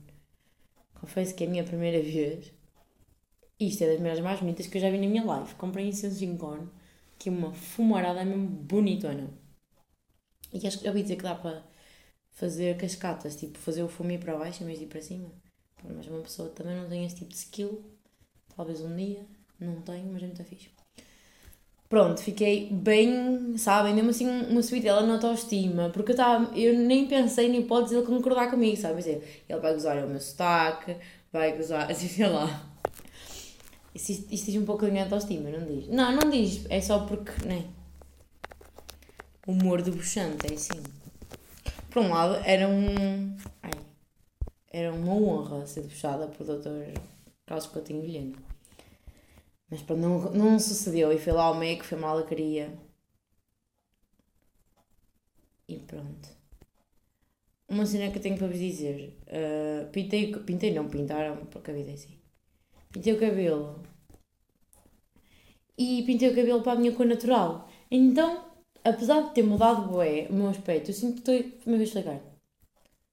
Confesso 1.00 1.34
que 1.34 1.44
é 1.44 1.46
a 1.46 1.50
minha 1.50 1.64
primeira 1.64 2.02
vez. 2.02 2.52
Isto 3.58 3.84
é 3.84 3.86
das 3.92 4.00
merdas 4.00 4.20
mais 4.22 4.40
bonitas 4.40 4.66
que 4.66 4.76
eu 4.76 4.82
já 4.82 4.90
vi 4.90 4.98
na 4.98 5.06
minha 5.06 5.24
live. 5.24 5.54
Comprei 5.54 5.88
incenso 5.88 6.36
corno, 6.36 6.70
que 7.18 7.30
é 7.30 7.32
uma 7.32 7.54
fumarada 7.54 8.24
mesmo 8.24 8.46
bonitona. 8.46 9.30
E 10.52 10.66
acho 10.66 10.78
que 10.78 10.84
já 10.84 10.90
ouvi 10.90 11.02
dizer 11.02 11.16
que 11.16 11.22
dá 11.22 11.34
para 11.34 11.64
fazer 12.32 12.76
cascatas, 12.76 13.36
tipo 13.36 13.58
fazer 13.58 13.82
o 13.82 13.88
fumo 13.88 14.10
ir 14.10 14.18
para 14.18 14.36
baixo 14.36 14.62
em 14.62 14.66
vez 14.66 14.78
de 14.78 14.84
ir 14.84 14.88
para 14.88 15.02
cima. 15.02 15.28
Mas 15.84 16.06
uma 16.06 16.20
pessoa 16.20 16.48
também 16.50 16.76
não 16.76 16.88
tem 16.88 17.04
esse 17.04 17.16
tipo 17.16 17.30
de 17.30 17.36
skill. 17.36 17.82
Talvez 18.56 18.80
um 18.80 18.94
dia, 18.94 19.24
não 19.58 19.80
tenho, 19.80 20.06
mas 20.12 20.22
é 20.22 20.26
muito 20.26 20.44
fixe. 20.44 20.68
Pronto, 21.88 22.22
fiquei 22.22 22.70
bem, 22.70 23.54
sabem, 23.58 23.94
mesmo 23.94 24.10
assim 24.10 24.26
uma 24.26 24.62
subidela 24.62 25.02
na 25.02 25.14
autoestima, 25.14 25.90
porque 25.90 26.12
eu, 26.12 26.16
tava, 26.16 26.58
eu 26.58 26.78
nem 26.78 27.06
pensei 27.06 27.50
na 27.50 27.56
hipótese 27.56 27.94
ele 27.94 28.06
concordar 28.06 28.50
comigo, 28.50 28.78
sabe? 28.78 28.96
Dizer, 28.96 29.44
ele 29.46 29.60
vai 29.60 29.74
gozar 29.74 30.02
o 30.02 30.08
meu 30.08 30.18
sotaque, 30.18 30.96
vai 31.30 31.54
gozar, 31.54 31.88
assim, 31.92 32.08
sei 32.08 32.28
lá. 32.28 32.66
Isso, 33.94 34.10
isto 34.30 34.50
diz 34.50 34.56
um 34.56 34.64
da 34.64 34.88
minha 34.88 35.04
autoestima, 35.04 35.50
não 35.50 35.66
diz? 35.66 35.88
Não, 35.88 36.12
não 36.12 36.30
diz, 36.30 36.64
é 36.70 36.80
só 36.80 37.00
porque, 37.00 37.32
nem. 37.46 37.66
Humor 39.46 39.82
debochante, 39.82 40.50
é 40.50 40.54
assim. 40.54 40.82
Por 41.92 42.02
um 42.02 42.08
lado, 42.08 42.42
era 42.46 42.66
um. 42.66 43.36
Ai, 43.62 43.70
era 44.72 44.92
uma 44.92 45.12
honra 45.12 45.66
ser 45.66 45.82
debochada 45.82 46.26
pelo 46.28 46.58
Dr. 46.58 46.98
Carlos 47.44 47.66
Coutinho 47.66 48.00
Vilhena. 48.00 48.36
Mas 49.70 49.82
pronto, 49.82 50.00
não, 50.00 50.32
não 50.32 50.58
sucedeu. 50.58 51.12
E 51.12 51.18
foi 51.18 51.34
lá 51.34 51.44
ao 51.44 51.54
meio 51.54 51.78
que 51.78 51.84
foi 51.84 51.98
mal 51.98 52.16
a 52.16 52.26
queria. 52.26 52.72
E 55.68 55.78
pronto. 55.78 56.28
Uma 57.68 57.84
cena 57.84 58.10
que 58.10 58.18
eu 58.18 58.22
tenho 58.22 58.38
para 58.38 58.46
vos 58.46 58.58
dizer. 58.58 59.18
Uh, 59.26 59.90
pintei, 59.90 60.32
pintei, 60.32 60.72
não 60.72 60.88
pintaram, 60.88 61.44
porque 61.46 61.70
a 61.70 61.74
vida 61.74 61.90
é 61.90 61.94
assim. 61.94 62.18
Pintei 62.90 63.12
o 63.12 63.20
cabelo. 63.20 63.82
E 65.76 66.02
pintei 66.04 66.30
o 66.30 66.34
cabelo 66.34 66.62
para 66.62 66.72
a 66.72 66.76
minha 66.76 66.92
cor 66.92 67.06
natural. 67.06 67.68
Então, 67.90 68.51
apesar 68.84 69.22
de 69.22 69.34
ter 69.34 69.42
mudado 69.42 69.88
bué, 69.88 70.26
o 70.30 70.34
meu 70.34 70.48
aspecto, 70.48 70.90
eu 70.90 70.94
sinto 70.94 71.22
que 71.22 71.30
estou. 71.30 71.58
Como 71.64 71.76
é 71.76 71.84
que? 71.84 72.32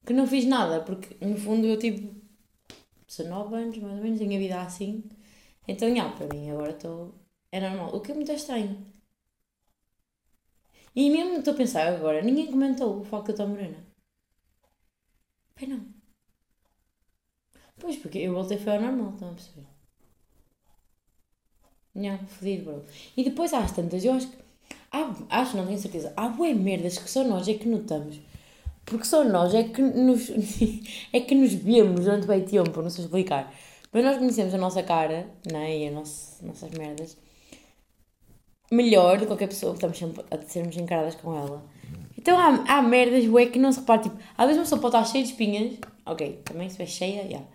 Que 0.06 0.14
não 0.14 0.28
fiz 0.28 0.46
nada, 0.46 0.82
porque 0.82 1.24
no 1.26 1.38
fundo 1.38 1.66
eu 1.68 1.78
tive 1.80 2.12
19 3.08 3.56
anos, 3.56 3.78
mais 3.80 3.98
ou 3.98 4.04
menos, 4.04 4.22
a 4.22 4.26
minha 4.26 4.40
vida 4.40 4.62
assim. 4.62 5.04
Então, 5.68 5.96
já, 5.96 6.10
para 6.12 6.28
mim 6.34 6.50
agora 6.52 6.72
estou. 6.72 7.16
É 7.52 7.60
normal. 7.60 7.96
O 7.96 8.02
que 8.02 8.12
é 8.12 8.16
muito 8.16 8.32
estranho. 8.32 8.86
E 10.96 11.10
mesmo 11.10 11.38
estou 11.40 11.54
a 11.54 11.58
pensar 11.58 11.88
agora, 11.88 12.22
ninguém 12.22 12.52
comentou 12.52 13.00
o 13.00 13.04
facto 13.04 13.26
que 13.26 13.32
eu 13.32 13.34
estou 13.34 13.48
morena. 13.48 13.78
Pai, 15.56 15.68
não. 15.68 15.82
Pois, 17.80 17.98
porque 17.98 18.20
eu 18.20 18.34
voltei 18.36 18.58
foi 18.60 18.74
ao 18.76 18.82
normal, 18.82 19.12
estão 19.14 19.30
a 19.30 19.34
perceber? 19.34 19.68
Yeah, 21.96 22.18
fodido, 22.28 22.64
bro. 22.66 22.86
E 23.18 23.24
depois 23.24 23.54
as 23.54 23.72
tantas, 23.72 24.04
eu 24.04 24.14
acho 24.14 24.28
que. 24.30 24.38
Há, 24.92 25.14
acho, 25.42 25.58
não 25.58 25.66
tenho 25.66 25.80
certeza. 25.80 26.14
Há 26.16 26.30
bué 26.30 26.54
merdas 26.54 26.98
que 26.98 27.10
só 27.10 27.24
nós 27.24 27.48
é 27.48 27.54
que 27.54 27.68
notamos. 27.68 28.20
Porque 28.86 29.06
só 29.06 29.24
nós 29.24 29.54
é 29.54 29.64
que 29.64 29.82
nos, 29.82 30.30
é 31.14 31.20
que 31.20 31.36
nos 31.36 31.54
vemos 31.54 32.06
durante 32.06 32.28
bem 32.28 32.42
tempo, 32.44 32.82
não 32.82 32.90
sei 32.90 33.06
explicar. 33.06 33.54
Mas 33.92 34.04
nós 34.04 34.18
conhecemos 34.18 34.54
a 34.54 34.58
nossa 34.58 34.84
cara, 34.84 35.28
né? 35.52 35.78
E 35.78 35.88
as 35.88 35.94
nossas, 35.94 36.42
nossas 36.42 36.72
merdas 36.72 37.18
melhor 38.72 39.18
do 39.18 39.22
que 39.22 39.28
qualquer 39.28 39.48
pessoa 39.48 39.74
que 39.74 39.78
estamos 39.78 39.98
sempre 39.98 40.24
a 40.30 40.42
sermos 40.44 40.78
encaradas 40.78 41.16
com 41.16 41.36
ela. 41.36 41.64
Então 42.18 42.38
há, 42.38 42.78
há 42.78 42.82
merdas, 42.82 43.26
ué, 43.26 43.46
que 43.48 43.60
não 43.60 43.72
se 43.72 43.80
repara. 43.80 44.02
Tipo, 44.02 44.18
às 44.38 44.46
vezes 44.46 44.58
uma 44.58 44.64
pessoa 44.64 44.82
pode 44.82 44.96
estar 44.96 45.12
cheia 45.12 45.24
de 45.24 45.32
espinhas. 45.32 45.78
Ok, 46.06 46.42
também 46.44 46.70
se 46.70 46.82
é 46.82 46.86
cheia, 46.86 47.24
já. 47.24 47.28
Yeah. 47.28 47.48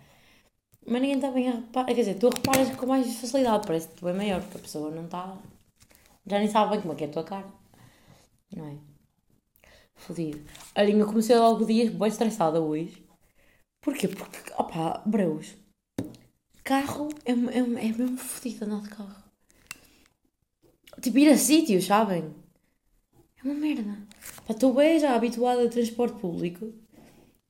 Mas 0.87 1.01
ninguém 1.01 1.17
está 1.17 1.31
bem 1.31 1.49
a 1.49 1.51
reparar. 1.53 1.85
Quer 1.87 1.93
dizer, 1.93 2.15
tu 2.15 2.29
reparas 2.29 2.69
com 2.75 2.85
mais 2.85 3.15
facilidade, 3.15 3.65
parece 3.65 3.87
que 3.87 3.95
tu 3.95 4.07
é 4.07 4.13
maior, 4.13 4.41
porque 4.41 4.57
a 4.57 4.61
pessoa 4.61 4.91
não 4.91 5.05
está. 5.05 5.37
Já 6.27 6.39
nem 6.39 6.47
sabe 6.47 6.71
bem 6.71 6.81
como 6.81 6.93
é 6.93 6.95
que 6.95 7.03
é 7.03 7.07
a 7.07 7.11
tua 7.11 7.23
cara. 7.23 7.45
Não 8.55 8.67
é? 8.67 8.77
Fodido. 9.95 10.41
Olha, 10.75 10.91
eu 10.91 11.05
comecei 11.05 11.37
logo 11.37 11.63
o 11.63 11.67
dia 11.67 11.91
bem 11.91 12.07
estressada 12.07 12.59
hoje. 12.59 13.05
Porquê? 13.81 14.07
Porque, 14.07 14.51
opá, 14.57 15.03
breus. 15.05 15.55
Carro 16.63 17.09
é, 17.25 17.31
é, 17.31 17.59
é 17.59 17.91
mesmo 17.91 18.17
fodido 18.17 18.65
andar 18.65 18.81
de 18.81 18.89
carro. 18.89 19.23
Tipo, 20.99 21.19
ir 21.19 21.29
a 21.29 21.37
sítios, 21.37 21.85
sabem? 21.85 22.33
É 23.37 23.43
uma 23.43 23.53
merda. 23.53 23.95
Estou 24.49 24.73
bem 24.73 24.99
já 24.99 25.15
habituada 25.15 25.63
a 25.63 25.69
transporte 25.69 26.19
público. 26.19 26.73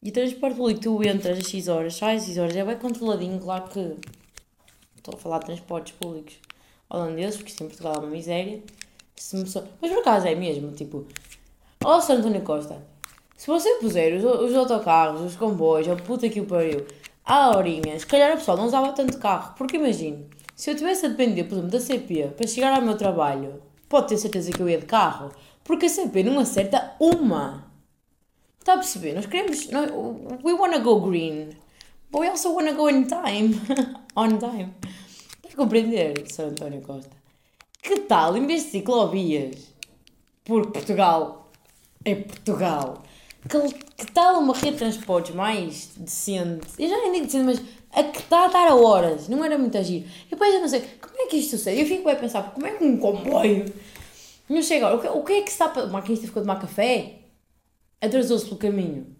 E 0.03 0.11
transporte 0.11 0.57
público, 0.57 0.81
tu 0.81 1.03
entras 1.03 1.39
às 1.39 1.47
6 1.47 1.67
horas, 1.69 1.95
sai 1.95 2.17
às 2.17 2.23
6 2.23 2.37
horas, 2.37 2.55
é 2.55 2.65
bem 2.65 2.77
controladinho, 2.77 3.39
claro 3.39 3.69
que. 3.69 3.97
Estou 4.97 5.15
a 5.15 5.17
falar 5.17 5.39
de 5.39 5.45
transportes 5.45 5.93
públicos 5.93 6.39
holandeses, 6.89 7.37
porque 7.37 7.51
isto 7.51 7.63
em 7.63 7.67
Portugal 7.67 7.95
é 7.95 7.99
uma 7.99 8.07
miséria. 8.07 8.63
Mas 9.81 9.91
por 9.91 9.99
acaso 9.99 10.27
é 10.27 10.35
mesmo, 10.35 10.71
tipo. 10.71 11.05
Ó, 11.83 11.97
oh, 11.97 12.01
Sr. 12.01 12.13
António 12.13 12.41
Costa, 12.41 12.81
se 13.37 13.47
você 13.47 13.75
puser 13.75 14.13
os, 14.15 14.23
os 14.23 14.55
autocarros, 14.55 15.21
os 15.21 15.35
comboios, 15.35 15.87
a 15.87 15.95
puta 15.95 16.27
que 16.29 16.41
o 16.41 16.45
pariu, 16.45 16.85
à 17.23 17.55
horinha, 17.55 17.99
se 17.99 18.05
calhar 18.05 18.31
a 18.31 18.37
pessoa 18.37 18.57
não 18.57 18.65
usava 18.65 18.91
tanto 18.93 19.17
carro, 19.17 19.53
porque 19.57 19.77
imagino, 19.77 20.25
se 20.55 20.71
eu 20.71 20.75
tivesse 20.75 21.05
a 21.05 21.09
depender, 21.09 21.43
por 21.43 21.55
exemplo, 21.55 21.71
da 21.71 21.79
CP 21.79 22.33
para 22.35 22.47
chegar 22.47 22.73
ao 22.73 22.81
meu 22.81 22.97
trabalho, 22.97 23.61
pode 23.89 24.07
ter 24.07 24.17
certeza 24.17 24.51
que 24.51 24.59
eu 24.59 24.69
ia 24.69 24.79
de 24.79 24.85
carro, 24.85 25.31
porque 25.63 25.87
a 25.87 25.89
CP 25.89 26.23
não 26.23 26.39
acerta 26.39 26.93
uma. 26.99 27.65
Está 28.59 28.73
a 28.73 28.77
perceber? 28.77 29.13
Nós 29.13 29.25
queremos. 29.25 29.69
Nós, 29.69 29.91
we 30.43 30.53
wanna 30.53 30.79
go 30.79 30.99
green, 31.01 31.49
but 32.11 32.21
we 32.21 32.27
also 32.29 32.53
wanna 32.53 32.73
go 32.73 32.89
in 32.89 33.05
time. 33.05 33.59
On 34.15 34.37
time. 34.39 34.73
Compreender, 35.55 36.13
Sr. 36.29 36.43
António 36.43 36.81
Costa? 36.81 37.15
Que 37.81 38.01
tal, 38.01 38.35
em 38.35 38.45
vez 38.45 38.63
de 38.63 38.69
ciclovias, 38.71 39.73
porque 40.43 40.71
Portugal 40.71 41.51
é 42.03 42.15
Portugal, 42.15 43.03
que, 43.47 43.73
que 43.97 44.11
tal 44.11 44.39
uma 44.39 44.53
rede 44.53 44.71
de 44.71 44.77
transportes 44.77 45.35
mais 45.35 45.91
decente? 45.97 46.67
Eu 46.79 46.89
já 46.89 46.97
nem 46.97 47.11
digo 47.11 47.25
decente, 47.25 47.45
mas 47.45 47.61
a 47.91 48.03
que 48.03 48.19
está 48.19 48.45
a 48.45 48.47
dar 48.47 48.67
a 48.67 48.75
horas, 48.75 49.29
não 49.29 49.43
era 49.43 49.57
muito 49.57 49.77
agir. 49.77 50.07
E 50.25 50.31
depois 50.31 50.53
eu 50.53 50.61
não 50.61 50.67
sei, 50.67 50.81
como 50.99 51.21
é 51.21 51.27
que 51.27 51.37
isto 51.37 51.51
sucede? 51.51 51.79
Eu 51.79 51.85
fico 51.85 52.09
a 52.09 52.15
pensar, 52.15 52.53
como 52.53 52.65
é 52.65 52.71
que 52.71 52.83
um 52.83 52.97
comboio 52.97 53.65
não 54.49 54.61
chega 54.61 54.87
agora? 54.87 54.97
O 54.97 55.01
que, 55.01 55.19
o 55.19 55.23
que 55.23 55.33
é 55.33 55.41
que 55.43 55.51
está 55.51 55.69
para. 55.69 55.85
O 55.85 55.91
maquinista 55.91 56.27
ficou 56.27 56.41
a 56.41 56.43
tomar 56.43 56.59
café? 56.59 57.19
Atrasou-se 58.01 58.45
pelo 58.45 58.57
caminho. 58.57 59.15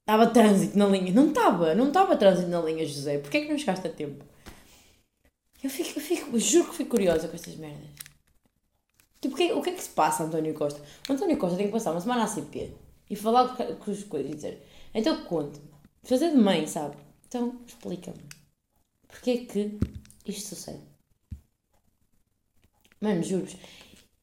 Estava 0.00 0.26
trânsito 0.26 0.78
na 0.78 0.86
linha. 0.86 1.12
Não 1.12 1.28
estava, 1.28 1.74
não 1.74 1.88
estava 1.88 2.16
trânsito 2.16 2.48
na 2.48 2.60
linha, 2.60 2.84
José. 2.86 3.18
Porquê 3.18 3.38
é 3.38 3.40
que 3.42 3.50
não 3.50 3.58
chegaste 3.58 3.86
a 3.86 3.90
tempo? 3.90 4.24
Eu 5.62 5.70
fico, 5.70 5.98
eu 5.98 6.02
fico, 6.02 6.38
juro 6.38 6.70
que 6.70 6.76
fico 6.76 6.90
curiosa 6.90 7.28
com 7.28 7.34
estas 7.34 7.56
merdas. 7.56 7.88
Tipo, 9.20 9.34
o 9.34 9.36
que, 9.36 9.52
o 9.52 9.62
que 9.62 9.70
é 9.70 9.72
que 9.72 9.82
se 9.82 9.90
passa, 9.90 10.24
António 10.24 10.54
Costa? 10.54 10.80
O 11.08 11.12
António 11.12 11.36
Costa 11.36 11.56
tem 11.56 11.66
que 11.66 11.72
passar 11.72 11.90
uma 11.90 12.00
semana 12.00 12.24
a 12.24 12.28
CP 12.28 12.72
e 13.10 13.16
falar 13.16 13.56
com 13.56 13.90
as 13.90 14.04
coisas 14.04 14.30
e 14.30 14.34
dizer: 14.34 14.62
então 14.94 15.24
conte-me 15.24 15.68
fazer 16.04 16.30
de 16.30 16.36
mãe, 16.36 16.66
sabe? 16.66 16.96
Então, 17.26 17.60
explica-me. 17.66 18.22
Porquê 19.06 19.30
é 19.30 19.36
que 19.38 19.78
isto 20.26 20.54
sucede? 20.54 20.80
Mano, 23.00 23.22
juros. 23.22 23.56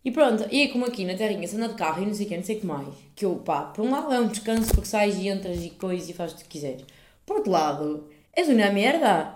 E 0.03 0.11
pronto, 0.11 0.47
e 0.51 0.61
é 0.61 0.67
como 0.69 0.85
aqui 0.85 1.03
na 1.03 1.15
terrinha, 1.15 1.47
se 1.47 1.55
anda 1.55 1.69
de 1.69 1.75
carro 1.75 2.03
e 2.03 2.05
não 2.05 2.13
sei 2.13 2.25
o 2.25 2.29
que, 2.29 2.37
não 2.37 2.43
sei 2.43 2.57
o 2.57 2.59
que 2.59 2.65
mais. 2.65 2.87
Que 3.15 3.25
eu, 3.25 3.35
pá, 3.37 3.63
por 3.65 3.85
um 3.85 3.91
lado 3.91 4.13
é 4.13 4.19
um 4.19 4.27
descanso 4.27 4.71
porque 4.73 4.87
sais 4.87 5.15
e 5.17 5.27
entras 5.27 5.63
e 5.63 5.71
coisas 5.71 6.07
e 6.09 6.13
fazes 6.13 6.35
o 6.35 6.37
que 6.39 6.49
quiseres. 6.49 6.85
Por 7.25 7.37
outro 7.37 7.51
lado, 7.51 8.09
és 8.33 8.47
uma 8.47 8.69
merda. 8.69 9.34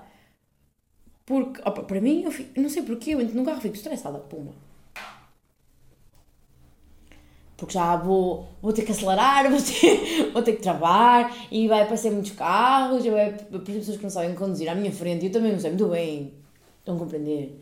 Porque, 1.29 1.61
opa, 1.61 1.83
para 1.83 2.01
mim, 2.01 2.23
eu 2.23 2.31
fico, 2.31 2.59
não 2.59 2.69
sei 2.69 2.81
porquê, 2.81 3.11
eu 3.11 3.21
entro 3.21 3.37
no 3.37 3.45
carro 3.45 3.59
e 3.59 3.61
fico 3.61 3.75
estressada, 3.75 4.17
puma 4.17 4.51
porque 7.55 7.73
já 7.73 7.97
vou, 7.97 8.47
vou 8.61 8.71
ter 8.71 8.83
que 8.83 8.91
acelerar, 8.93 9.47
vou 9.51 9.61
ter, 9.61 10.31
vou 10.31 10.41
ter 10.41 10.53
que 10.53 10.61
travar 10.61 11.47
e 11.51 11.67
vai 11.67 11.81
aparecer 11.81 12.09
muitos 12.09 12.31
carros, 12.31 13.05
eu 13.05 13.11
vai 13.11 13.31
aparecer 13.31 13.79
pessoas 13.79 13.97
que 13.97 14.03
não 14.03 14.09
sabem 14.09 14.33
conduzir 14.33 14.69
à 14.69 14.75
minha 14.75 14.93
frente, 14.93 15.25
eu 15.25 15.31
também 15.31 15.51
não 15.51 15.59
sei 15.59 15.71
muito 15.71 15.89
bem, 15.89 16.33
estão 16.79 16.95
a 16.95 16.99
compreender? 16.99 17.61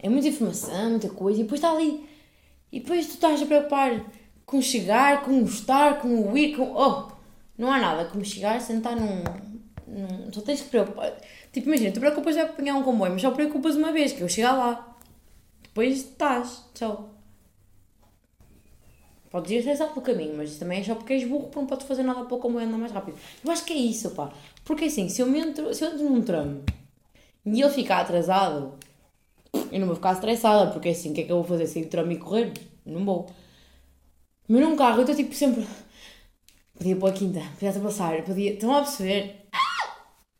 É 0.00 0.08
muita 0.10 0.28
informação, 0.28 0.90
muita 0.90 1.08
coisa, 1.08 1.40
e 1.40 1.44
depois 1.44 1.60
está 1.60 1.72
ali, 1.72 2.06
e 2.70 2.80
depois 2.80 3.06
tu 3.06 3.14
estás 3.14 3.40
a 3.40 3.46
preocupar 3.46 4.04
com 4.44 4.60
chegar, 4.60 5.22
com 5.22 5.40
gostar, 5.40 5.98
com 6.00 6.30
o 6.30 6.36
ir, 6.36 6.54
com. 6.54 6.70
Oh! 6.74 7.10
Não 7.56 7.72
há 7.72 7.78
nada 7.78 8.04
como 8.04 8.24
chegar, 8.24 8.60
sentar 8.60 8.94
num. 8.94 9.24
num 9.86 10.32
só 10.32 10.40
tens 10.42 10.60
que 10.60 10.68
preocupar. 10.68 11.12
Tipo, 11.52 11.68
imagina, 11.68 11.92
tu 11.92 12.00
preocupas 12.00 12.34
de 12.34 12.40
apanhar 12.40 12.74
um 12.76 12.82
comboio, 12.82 13.12
mas 13.12 13.22
só 13.22 13.30
preocupas 13.30 13.76
uma 13.76 13.92
vez, 13.92 14.12
que 14.12 14.20
eu 14.20 14.28
chegar 14.28 14.52
lá. 14.52 14.96
Depois 15.62 15.98
estás, 15.98 16.64
tchau. 16.74 17.18
Podes 19.30 19.50
ir 19.50 19.56
estressado 19.56 19.92
pelo 19.92 20.04
caminho, 20.06 20.36
mas 20.36 20.58
também 20.58 20.80
é 20.80 20.84
só 20.84 20.94
porque 20.94 21.12
és 21.12 21.28
burro, 21.28 21.44
porque 21.44 21.58
não 21.60 21.66
podes 21.66 21.86
fazer 21.86 22.02
nada 22.02 22.24
para 22.24 22.34
o 22.34 22.38
comboio 22.38 22.66
andar 22.66 22.78
mais 22.78 22.92
rápido. 22.92 23.18
Eu 23.44 23.50
acho 23.50 23.64
que 23.64 23.72
é 23.74 23.76
isso, 23.76 24.10
pá. 24.12 24.32
Porque 24.64 24.86
assim, 24.86 25.08
se 25.08 25.20
eu, 25.20 25.26
me 25.26 25.38
entro, 25.38 25.72
se 25.74 25.84
eu 25.84 25.90
entro 25.92 26.04
num 26.08 26.22
tramo 26.22 26.62
e 27.44 27.60
ele 27.60 27.70
ficar 27.70 28.00
atrasado, 28.00 28.78
eu 29.70 29.80
não 29.80 29.86
vou 29.86 29.96
ficar 29.96 30.14
estressada, 30.14 30.70
porque 30.72 30.88
assim, 30.88 31.10
o 31.10 31.14
que 31.14 31.20
é 31.22 31.24
que 31.24 31.32
eu 31.32 31.36
vou 31.36 31.44
fazer? 31.44 31.66
Sair 31.66 31.84
do 31.84 31.90
tramo 31.90 32.12
e 32.12 32.18
correr? 32.18 32.52
Não 32.86 33.04
vou. 33.04 33.26
Mas 34.48 34.60
num 34.62 34.76
carro, 34.76 34.98
eu 34.98 35.00
estou 35.02 35.16
tipo 35.16 35.34
sempre. 35.34 35.66
Podia 36.76 36.96
pôr 36.96 37.10
a 37.10 37.12
quinta, 37.12 37.40
podia 37.58 37.72
passar, 37.80 38.22
podia. 38.22 38.52
Estão 38.54 38.72
a 38.74 38.82
perceber? 38.82 39.48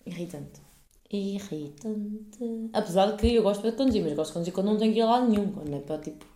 Irritante. 0.06 0.67
Irritante. 1.10 2.70
Apesar 2.72 3.12
de 3.12 3.16
que 3.16 3.34
eu 3.34 3.42
gosto 3.42 3.62
de 3.62 3.76
conduzir, 3.76 4.02
mas 4.02 4.12
gosto 4.12 4.28
de 4.28 4.34
conduzir 4.34 4.52
quando 4.54 4.66
não 4.66 4.78
tenho 4.78 4.92
que 4.92 4.98
ir 4.98 5.04
lado 5.04 5.28
nenhum. 5.28 5.52
Quando 5.52 5.74
é 5.74 5.80
para 5.80 5.98
tipo. 5.98 6.26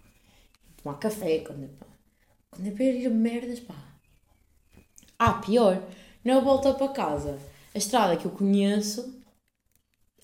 tomar 0.83 0.99
café, 0.99 1.41
quando 1.41 1.65
é 1.65 1.69
para 1.69 1.93
quando 2.53 2.67
é 2.67 2.71
para 2.71 2.85
ir 2.85 3.11
merdas, 3.11 3.61
pá. 3.61 3.75
Ah, 5.19 5.35
pior. 5.35 5.83
Na 6.23 6.39
volta 6.41 6.75
para 6.75 6.93
casa, 6.93 7.39
a 7.75 7.79
estrada 7.79 8.17
que 8.17 8.27
eu 8.27 8.31
conheço, 8.31 9.23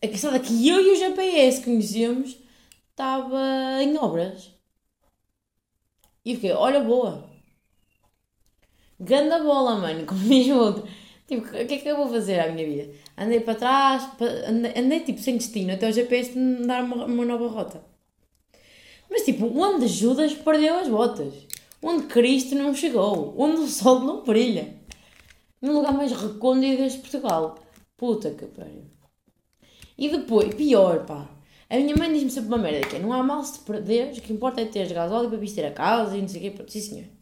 a 0.03 0.07
estrada 0.07 0.39
que 0.39 0.69
eu 0.69 0.81
e 0.81 0.93
o 0.93 0.97
GPS 0.97 1.65
conhecemos, 1.65 2.39
estava 2.91 3.83
em 3.83 3.97
obras. 3.97 4.53
E 6.25 6.35
fiquei, 6.35 6.53
olha, 6.53 6.81
boa. 6.81 7.31
Ganda 9.01 9.43
bola, 9.43 9.77
mano, 9.77 10.05
como 10.07 10.21
diz 10.21 10.49
o 10.49 10.59
outro. 10.59 10.89
Tipo, 11.29 11.47
o 11.47 11.67
que 11.67 11.75
é 11.75 11.79
que 11.79 11.89
eu 11.89 11.97
vou 11.97 12.09
fazer 12.09 12.41
à 12.41 12.51
minha 12.51 12.67
vida? 12.67 12.91
Andei 13.17 13.39
para 13.39 13.55
trás, 13.55 14.11
andei, 14.49 14.73
andei 14.77 15.01
tipo 15.01 15.21
sem 15.21 15.37
destino 15.37 15.73
até 15.73 15.89
o 15.89 15.93
GPS 15.93 16.37
me 16.37 16.67
dar 16.67 16.83
uma, 16.83 17.05
uma 17.05 17.25
nova 17.25 17.47
rota. 17.47 17.85
Mas 19.09 19.23
tipo, 19.23 19.47
onde 19.47 19.87
Judas 19.87 20.35
perdeu 20.35 20.79
as 20.79 20.89
botas 20.89 21.49
onde 21.83 22.07
Cristo 22.07 22.55
não 22.55 22.75
chegou, 22.75 23.35
onde 23.39 23.61
o 23.61 23.69
sol 23.69 24.01
não 24.01 24.23
brilha. 24.23 24.77
No 25.61 25.73
lugar 25.75 25.93
mais 25.93 26.13
recôndito 26.13 26.83
deste 26.83 27.01
Portugal. 27.01 27.59
Puta 27.97 28.31
que 28.31 28.47
pariu. 28.47 28.85
E 29.97 30.09
depois, 30.09 30.55
pior, 30.55 31.05
pá. 31.05 31.29
A 31.69 31.77
minha 31.77 31.97
mãe 31.97 32.13
diz-me 32.13 32.31
sempre 32.31 32.49
uma 32.49 32.59
merda 32.59 32.87
que 32.87 32.97
é, 32.97 32.99
não 32.99 33.13
há 33.13 33.23
mal 33.23 33.43
se 33.45 33.59
perderes, 33.61 34.19
o 34.19 34.23
que 34.23 34.33
importa 34.33 34.61
é 34.61 34.65
teres 34.65 34.93
gasóleo 34.93 35.29
para 35.29 35.39
vestir 35.39 35.65
a 35.65 35.73
casa 35.73 36.17
e 36.17 36.21
não 36.21 36.29
sei 36.29 36.49
o 36.49 36.53
quê. 36.53 36.65
Sim, 36.69 36.81
senhor. 36.81 37.18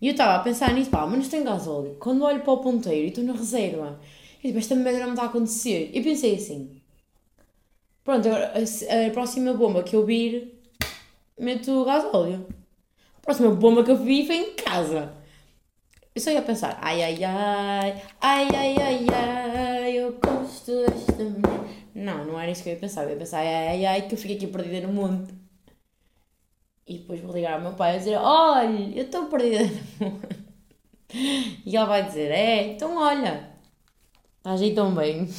E 0.00 0.08
eu 0.08 0.12
estava 0.12 0.36
a 0.36 0.42
pensar 0.42 0.72
nisso, 0.74 0.90
pá, 0.90 1.06
não 1.06 1.20
tem 1.20 1.44
gasóleo. 1.44 1.96
Quando 2.00 2.24
olho 2.24 2.40
para 2.42 2.52
o 2.52 2.58
ponteiro 2.58 3.06
e 3.06 3.08
estou 3.08 3.24
na 3.24 3.32
reserva, 3.34 4.00
eu 4.42 4.48
tipo, 4.48 4.58
esta 4.58 4.74
merda 4.74 5.00
não 5.00 5.06
me 5.08 5.12
está 5.12 5.24
a 5.24 5.26
acontecer. 5.26 5.90
E 5.92 6.02
pensei 6.02 6.36
assim, 6.36 6.80
pronto, 8.04 8.26
agora 8.28 8.52
a, 8.54 9.06
a 9.06 9.10
próxima 9.10 9.52
bomba 9.54 9.82
que 9.82 9.94
eu 9.96 10.04
vir, 10.06 10.54
meto 11.38 11.84
gasóleo. 11.84 12.46
A 13.18 13.20
próxima 13.22 13.50
bomba 13.54 13.84
que 13.84 13.90
eu 13.90 13.96
vi 13.98 14.26
foi 14.26 14.36
em 14.36 14.54
casa. 14.54 15.12
Eu 16.14 16.20
só 16.20 16.30
ia 16.30 16.42
pensar, 16.42 16.78
ai 16.82 17.02
ai 17.02 17.24
ai, 17.24 18.02
ai 18.20 18.48
ai 18.54 18.76
ai 18.88 19.06
ai, 19.14 19.92
eu 19.98 20.12
gosto 20.24 20.72
desta 20.86 21.22
mulher. 21.24 21.60
Não, 21.94 22.24
não 22.26 22.40
era 22.40 22.50
isso 22.50 22.62
que 22.62 22.68
eu 22.70 22.74
ia 22.74 22.80
pensar. 22.80 23.04
Eu 23.04 23.10
ia 23.10 23.16
pensar, 23.16 23.38
ai 23.38 23.68
ai 23.68 23.86
ai, 23.86 24.08
que 24.08 24.14
eu 24.14 24.18
fiquei 24.18 24.36
aqui 24.36 24.46
perdida 24.46 24.86
no 24.86 24.92
mundo. 24.92 25.28
E 26.90 26.98
depois 26.98 27.20
vou 27.20 27.32
ligar 27.32 27.52
ao 27.52 27.60
meu 27.60 27.74
pai 27.74 27.94
e 27.94 27.98
dizer, 28.00 28.16
olha, 28.16 28.98
eu 28.98 29.04
estou 29.04 29.26
perdida 29.26 29.62
mundo. 30.00 30.28
E 31.64 31.76
ele 31.76 31.86
vai 31.86 32.04
dizer, 32.04 32.30
é, 32.30 32.72
então 32.72 32.96
olha, 32.96 33.50
estás 34.38 34.60
aí 34.62 34.74
tão 34.74 34.94
bem. 34.94 35.26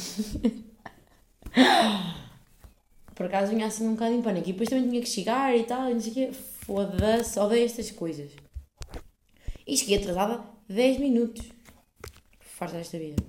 Por 3.14 3.26
acaso 3.26 3.52
vinha 3.52 3.66
assim 3.66 3.86
um 3.86 3.94
bocado 3.94 4.14
em 4.14 4.22
pânico. 4.22 4.48
E 4.48 4.52
depois 4.52 4.68
também 4.68 4.88
tinha 4.88 5.00
que 5.00 5.08
chegar 5.08 5.56
e 5.56 5.64
tal, 5.64 5.90
e 5.90 5.94
não 5.94 6.00
sei 6.00 6.10
o 6.10 6.14
quê. 6.14 6.32
Foda-se, 6.32 7.38
odeio 7.38 7.64
estas 7.64 7.90
coisas. 7.90 8.32
E 9.66 9.76
cheguei 9.76 9.98
atrasada 9.98 10.42
10 10.68 10.98
minutos. 10.98 11.46
Farta 12.40 12.76
desta 12.76 12.98
vida. 12.98 13.22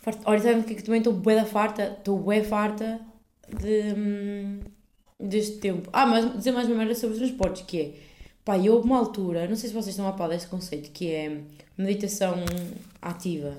Farta... 0.00 0.20
Olha, 0.24 0.40
sabe 0.40 0.60
o 0.60 0.64
que 0.64 0.74
é 0.74 0.82
também 0.82 0.98
estou 0.98 1.12
bué 1.12 1.36
da 1.36 1.44
farta? 1.44 1.96
Estou 1.98 2.18
bué 2.18 2.42
farta 2.44 3.00
de, 3.60 3.92
hum, 3.96 4.60
deste 5.22 5.56
tempo. 5.58 5.88
Ah, 5.92 6.06
mas 6.06 6.36
dizer 6.36 6.52
mais 6.52 6.68
uma 6.68 6.76
merda 6.76 6.94
sobre 6.94 7.14
os 7.14 7.18
transportes, 7.18 7.62
que 7.62 7.80
é... 7.80 7.94
Pá, 8.44 8.58
eu 8.58 8.74
houve 8.74 8.86
uma 8.86 8.98
altura, 8.98 9.46
não 9.46 9.54
sei 9.54 9.68
se 9.68 9.74
vocês 9.74 9.94
estão 9.94 10.06
a 10.08 10.12
par 10.12 10.28
desse 10.28 10.48
conceito, 10.48 10.90
que 10.90 11.10
é 11.12 11.40
meditação 11.78 12.34
ativa. 13.00 13.56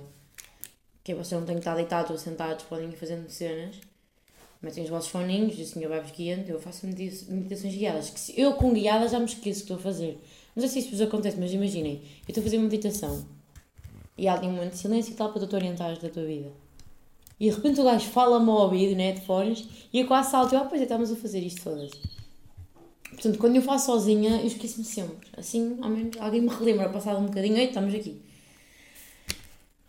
Que 1.04 1.14
é 1.14 1.16
você 1.16 1.36
não 1.36 1.46
tem 1.46 1.56
que 1.56 1.62
estar 1.62 1.76
deitados 1.76 2.12
ou 2.12 2.18
sentados, 2.18 2.66
podem 2.66 2.90
ir 2.90 2.96
fazendo 2.96 3.30
cenas. 3.30 3.78
Metem 4.62 4.84
os 4.84 4.90
vossos 4.90 5.10
foninhos, 5.10 5.58
o 5.58 5.66
senhor 5.66 5.90
vai-vos 5.90 6.12
guiando. 6.12 6.50
Eu 6.50 6.60
faço 6.60 6.86
meditações 6.86 7.76
guiadas. 7.76 8.10
Que 8.10 8.20
se 8.20 8.40
eu 8.40 8.54
com 8.54 8.74
guiadas 8.74 9.12
já 9.12 9.20
me 9.20 9.26
esqueço 9.26 9.64
o 9.64 9.66
que 9.66 9.74
estou 9.74 9.78
a 9.78 9.80
fazer. 9.80 10.22
Não 10.56 10.62
sei 10.62 10.70
se 10.70 10.80
isso 10.80 10.92
vos 10.92 11.02
acontece, 11.02 11.38
mas 11.40 11.52
imaginem, 11.52 11.96
eu 11.96 12.30
estou 12.30 12.42
a 12.42 12.44
fazer 12.44 12.58
uma 12.58 12.70
meditação 12.70 13.26
e 14.18 14.28
há 14.28 14.34
ali 14.34 14.48
um 14.48 14.52
momento 14.52 14.74
de 14.74 14.78
silêncio 14.78 15.14
e 15.14 15.16
tal 15.16 15.32
para 15.32 15.42
tu 15.42 15.48
te 15.48 15.56
orientares 15.56 16.00
da 16.00 16.10
tua 16.10 16.24
vida. 16.24 16.52
E 17.44 17.50
de 17.50 17.56
repente 17.58 17.82
o 17.82 17.84
gajo 17.84 18.08
fala-me 18.08 18.50
ao 18.50 18.62
ouvido, 18.62 18.96
né, 18.96 19.12
de 19.12 19.20
fones, 19.20 19.68
e 19.92 20.00
eu 20.00 20.08
quase 20.08 20.32
salto, 20.32 20.56
ah, 20.56 20.64
pois 20.64 20.80
é, 20.80 20.86
estamos 20.86 21.12
a 21.12 21.16
fazer 21.18 21.42
isto 21.42 21.62
todas. 21.62 21.92
Portanto, 23.10 23.38
quando 23.38 23.58
eu 23.58 23.62
faço 23.62 23.88
sozinha, 23.88 24.40
eu 24.40 24.48
esqueço-me 24.48 24.86
sempre. 24.86 25.28
Assim, 25.36 25.78
ao 25.82 25.90
menos, 25.90 26.16
alguém 26.22 26.40
me 26.40 26.48
relembra, 26.48 26.88
passado 26.88 27.20
um 27.20 27.26
bocadinho, 27.26 27.58
ei, 27.58 27.66
estamos 27.66 27.94
aqui. 27.94 28.22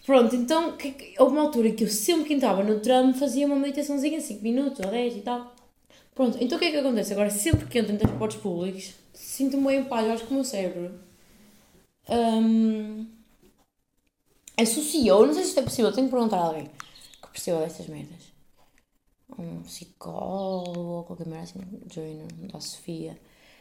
Pronto, 0.04 0.34
então, 0.34 0.76
que, 0.76 1.14
houve 1.16 1.32
uma 1.32 1.42
altura 1.42 1.70
que 1.70 1.84
eu 1.84 1.88
sempre 1.88 2.24
que 2.24 2.34
entrava 2.34 2.64
no 2.64 2.80
tram 2.80 3.14
fazia 3.14 3.46
uma 3.46 3.54
meditaçãozinha, 3.54 4.20
5 4.20 4.42
minutos 4.42 4.84
ou 4.84 4.90
10 4.90 5.18
e 5.18 5.20
tal. 5.20 5.54
Pronto, 6.12 6.36
então 6.40 6.56
o 6.56 6.60
que 6.60 6.66
é 6.66 6.70
que 6.72 6.78
acontece? 6.78 7.12
Agora, 7.12 7.30
sempre 7.30 7.66
que 7.66 7.78
entro 7.78 7.94
em 7.94 7.98
transportes 7.98 8.40
públicos, 8.40 8.94
sinto-me 9.12 9.68
bem 9.68 9.80
em 9.82 9.84
paz, 9.84 10.04
eu 10.04 10.12
acho 10.12 10.24
que 10.24 10.32
o 10.32 10.34
meu 10.34 10.44
cérebro 10.44 10.90
um, 12.08 13.06
associou, 14.58 15.24
não 15.24 15.34
sei 15.34 15.44
se 15.44 15.50
isto 15.50 15.60
é 15.60 15.62
possível, 15.62 15.92
tenho 15.92 16.08
que 16.08 16.12
perguntar 16.12 16.38
a 16.38 16.46
alguém 16.46 16.68
perceba 17.34 17.60
dessas 17.60 17.88
merdas. 17.88 18.32
Um 19.36 19.62
psicólogo 19.62 20.80
ou 20.80 21.04
qualquer 21.04 21.26
merda 21.26 21.42
assim, 21.42 21.60
Joiner, 21.92 22.32
da 22.52 22.60
Sofia. 22.60 23.18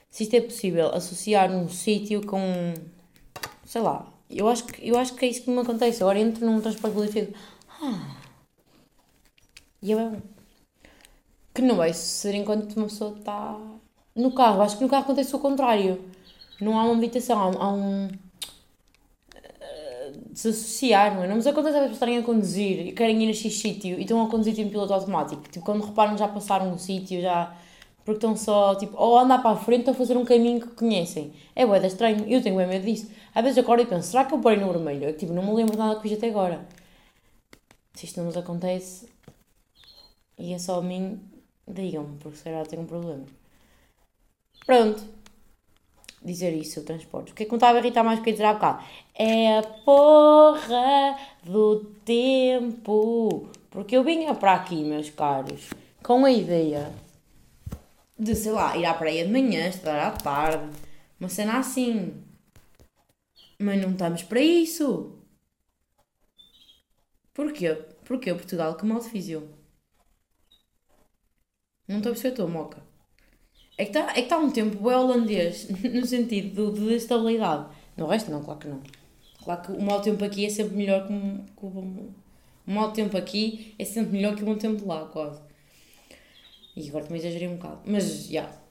Se 0.09 0.23
isto 0.23 0.35
é 0.35 0.41
possível, 0.41 0.93
associar 0.93 1.51
um 1.51 1.67
sítio 1.67 2.23
com. 2.25 2.39
sei 3.65 3.81
lá. 3.81 4.07
Eu 4.29 4.47
acho, 4.47 4.65
que, 4.65 4.87
eu 4.87 4.97
acho 4.97 5.15
que 5.15 5.25
é 5.25 5.29
isso 5.29 5.43
que 5.43 5.51
me 5.51 5.59
acontece. 5.59 6.01
Agora 6.03 6.19
entro 6.19 6.45
num 6.45 6.61
transporte 6.61 6.93
público 6.93 7.17
e 7.17 7.21
fico. 7.21 7.37
Ah. 7.81 8.17
E 9.81 9.91
é 9.91 9.95
bom. 9.95 10.21
Que 11.53 11.61
não 11.61 11.75
vai 11.75 11.93
suceder 11.93 12.41
enquanto 12.41 12.75
uma 12.75 12.87
pessoa 12.87 13.17
está 13.17 13.59
no 14.15 14.31
carro. 14.33 14.61
Acho 14.61 14.77
que 14.77 14.83
no 14.83 14.89
carro 14.89 15.03
acontece 15.03 15.35
o 15.35 15.39
contrário. 15.39 15.99
Não 16.61 16.79
há 16.79 16.85
uma 16.85 16.95
meditação, 16.95 17.39
há, 17.39 17.63
há 17.63 17.73
um 17.73 18.07
desassociar, 20.33 21.15
não 21.15 21.23
é? 21.23 21.27
Não 21.27 21.35
nos 21.35 21.47
acontece 21.47 21.75
às 21.75 21.81
vezes 21.81 21.95
estarem 21.95 22.17
a 22.17 22.23
conduzir 22.23 22.87
e 22.87 22.91
querem 22.91 23.23
ir 23.23 23.29
a 23.29 23.33
X 23.33 23.53
sítio 23.53 23.97
e 23.99 24.01
estão 24.01 24.21
a 24.25 24.29
conduzir 24.29 24.59
em 24.59 24.69
piloto 24.69 24.93
automático. 24.93 25.43
Tipo, 25.49 25.65
quando 25.65 25.85
reparam 25.85 26.17
já 26.17 26.27
passaram 26.27 26.71
um 26.71 26.77
sítio, 26.77 27.21
já. 27.21 27.55
Porque 28.03 28.17
estão 28.17 28.35
só, 28.35 28.75
tipo, 28.75 28.97
ou 28.97 29.17
andar 29.17 29.41
para 29.41 29.51
a 29.51 29.55
frente 29.55 29.87
ou 29.89 29.95
fazer 29.95 30.17
um 30.17 30.25
caminho 30.25 30.61
que 30.61 30.67
conhecem. 30.75 31.33
É 31.55 31.65
bué, 31.65 31.85
estranho. 31.85 32.25
Eu 32.27 32.41
tenho 32.41 32.57
bem 32.57 32.67
medo 32.67 32.85
disso. 32.85 33.09
Às 33.33 33.43
vezes 33.43 33.57
acordo 33.59 33.83
e 33.83 33.85
penso, 33.85 34.09
será 34.09 34.25
que 34.25 34.33
eu 34.33 34.39
parei 34.39 34.59
no 34.59 34.71
vermelho? 34.71 35.05
Eu, 35.05 35.17
tipo, 35.17 35.31
não 35.33 35.43
me 35.43 35.53
lembro 35.53 35.77
nada 35.77 35.95
que 35.95 36.01
fiz 36.01 36.17
até 36.17 36.29
agora. 36.29 36.67
Se 37.93 38.05
isto 38.05 38.17
não 38.17 38.25
nos 38.25 38.37
acontece 38.37 39.07
e 40.37 40.53
é 40.53 40.59
só 40.59 40.79
a 40.79 40.81
mim, 40.81 41.19
digam-me, 41.67 42.17
porque 42.17 42.37
se 42.37 42.43
calhar 42.43 42.65
tenho 42.67 42.81
um 42.81 42.85
problema. 42.85 43.25
Pronto 44.65 45.22
dizer 46.23 46.53
isso, 46.53 46.79
o 46.79 46.83
transporte. 46.83 47.31
O 47.31 47.35
que 47.35 47.43
é 47.43 47.45
que 47.45 47.51
me 47.51 47.57
estava 47.57 47.77
a 47.77 47.81
irritar 47.81 48.03
mais 48.03 48.19
que 48.19 48.29
eu 48.29 48.33
dizer 48.33 48.45
há 48.45 48.53
bocado? 48.53 48.83
É 49.13 49.59
a 49.59 49.63
porra 49.63 51.17
do 51.43 51.85
tempo. 52.05 53.49
Porque 53.69 53.97
eu 53.97 54.03
vinha 54.03 54.33
para 54.35 54.53
aqui, 54.53 54.83
meus 54.83 55.09
caros, 55.09 55.69
com 56.01 56.25
a 56.25 56.31
ideia 56.31 56.93
de, 58.17 58.35
sei 58.35 58.51
lá, 58.51 58.77
ir 58.77 58.85
à 58.85 58.93
praia 58.93 59.25
de 59.25 59.31
manhã, 59.31 59.67
estudar 59.67 60.07
à 60.07 60.11
tarde, 60.11 60.69
uma 61.19 61.29
cena 61.29 61.57
assim. 61.59 62.23
Mas 63.59 63.81
não 63.81 63.91
estamos 63.91 64.23
para 64.23 64.41
isso. 64.41 65.17
Porquê? 67.33 67.73
Porquê 68.05 68.33
Portugal? 68.33 68.75
Que 68.75 68.85
mal 68.85 69.01
fiz 69.01 69.27
eu? 69.29 69.49
Não 71.87 71.97
estou 71.97 72.11
a 72.11 72.13
perceber, 72.13 72.33
estou 72.33 72.47
moca. 72.47 72.92
É 73.77 73.85
que 73.85 73.97
está 73.97 74.11
é 74.11 74.21
que 74.21 74.29
tá 74.29 74.37
um 74.37 74.51
tempo 74.51 74.83
bem 74.83 74.93
holandês, 74.95 75.67
no 75.93 76.05
sentido 76.05 76.71
de, 76.73 76.79
de 76.79 76.95
estabilidade. 76.95 77.67
No 77.97 78.07
resto, 78.07 78.31
não, 78.31 78.43
claro 78.43 78.59
que 78.59 78.67
não. 78.67 78.81
Claro 79.43 79.61
que 79.61 79.71
o 79.71 79.81
mau 79.81 80.01
tempo 80.01 80.23
aqui 80.23 80.45
é 80.45 80.49
sempre 80.49 80.75
melhor 80.75 81.07
que, 81.07 81.13
um, 81.13 81.45
que 81.45 81.65
o 81.65 81.69
bom. 81.69 82.09
Mau 82.65 82.91
tempo 82.91 83.17
aqui 83.17 83.75
é 83.77 83.85
sempre 83.85 84.13
melhor 84.13 84.35
que 84.35 84.43
o 84.43 84.45
bom 84.45 84.55
tempo 84.55 84.87
lá, 84.87 85.05
quase. 85.05 85.41
E 86.75 86.87
agora 86.89 87.03
também 87.05 87.19
exagerei 87.19 87.47
um 87.47 87.55
bocado. 87.57 87.81
Mas, 87.85 88.25
já. 88.25 88.31
Yeah. 88.31 88.63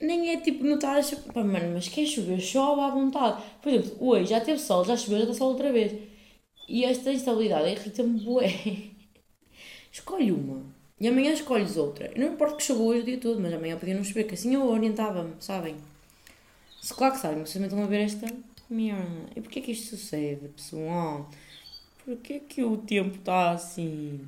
Nem 0.00 0.30
é 0.30 0.40
tipo 0.40 0.64
notar. 0.64 1.02
Pá, 1.32 1.42
mano, 1.42 1.74
mas 1.74 1.88
quer 1.88 2.06
chover? 2.06 2.40
Chove 2.40 2.80
à 2.82 2.90
vontade. 2.90 3.42
Por 3.62 3.72
exemplo, 3.72 3.96
hoje 4.08 4.30
já 4.30 4.40
teve 4.40 4.60
sol, 4.60 4.84
já 4.84 4.96
choveu, 4.96 5.18
já 5.18 5.24
está 5.24 5.34
sol 5.34 5.50
outra 5.50 5.72
vez. 5.72 5.92
E 6.68 6.84
esta 6.84 7.12
instabilidade 7.12 7.70
irrita-me 7.70 8.20
bué. 8.20 8.48
Escolhe 9.92 10.32
uma. 10.32 10.75
E 10.98 11.06
amanhã 11.08 11.32
escolhes 11.32 11.76
outra. 11.76 12.10
não 12.16 12.32
importa 12.32 12.56
que 12.56 12.62
chegou 12.62 12.86
hoje 12.88 13.00
o 13.00 13.04
dia 13.04 13.18
todo, 13.18 13.40
mas 13.40 13.52
amanhã 13.52 13.76
podia 13.78 13.94
não 13.94 14.02
chover, 14.02 14.24
que 14.24 14.34
assim 14.34 14.54
eu 14.54 14.66
orientava-me, 14.66 15.34
sabem? 15.40 15.76
Se 16.80 16.94
claro 16.94 17.14
que 17.14 17.20
sabem, 17.20 17.44
vocês 17.44 17.62
estão 17.62 17.82
a 17.82 17.86
ver 17.86 18.00
esta 18.00 18.26
merda. 18.70 19.30
E 19.34 19.40
porquê 19.40 19.60
que 19.60 19.72
isto 19.72 19.96
sucede, 19.96 20.48
pessoal? 20.48 21.28
Porquê 22.04 22.40
que 22.40 22.64
o 22.64 22.78
tempo 22.78 23.16
está 23.16 23.50
assim? 23.50 24.26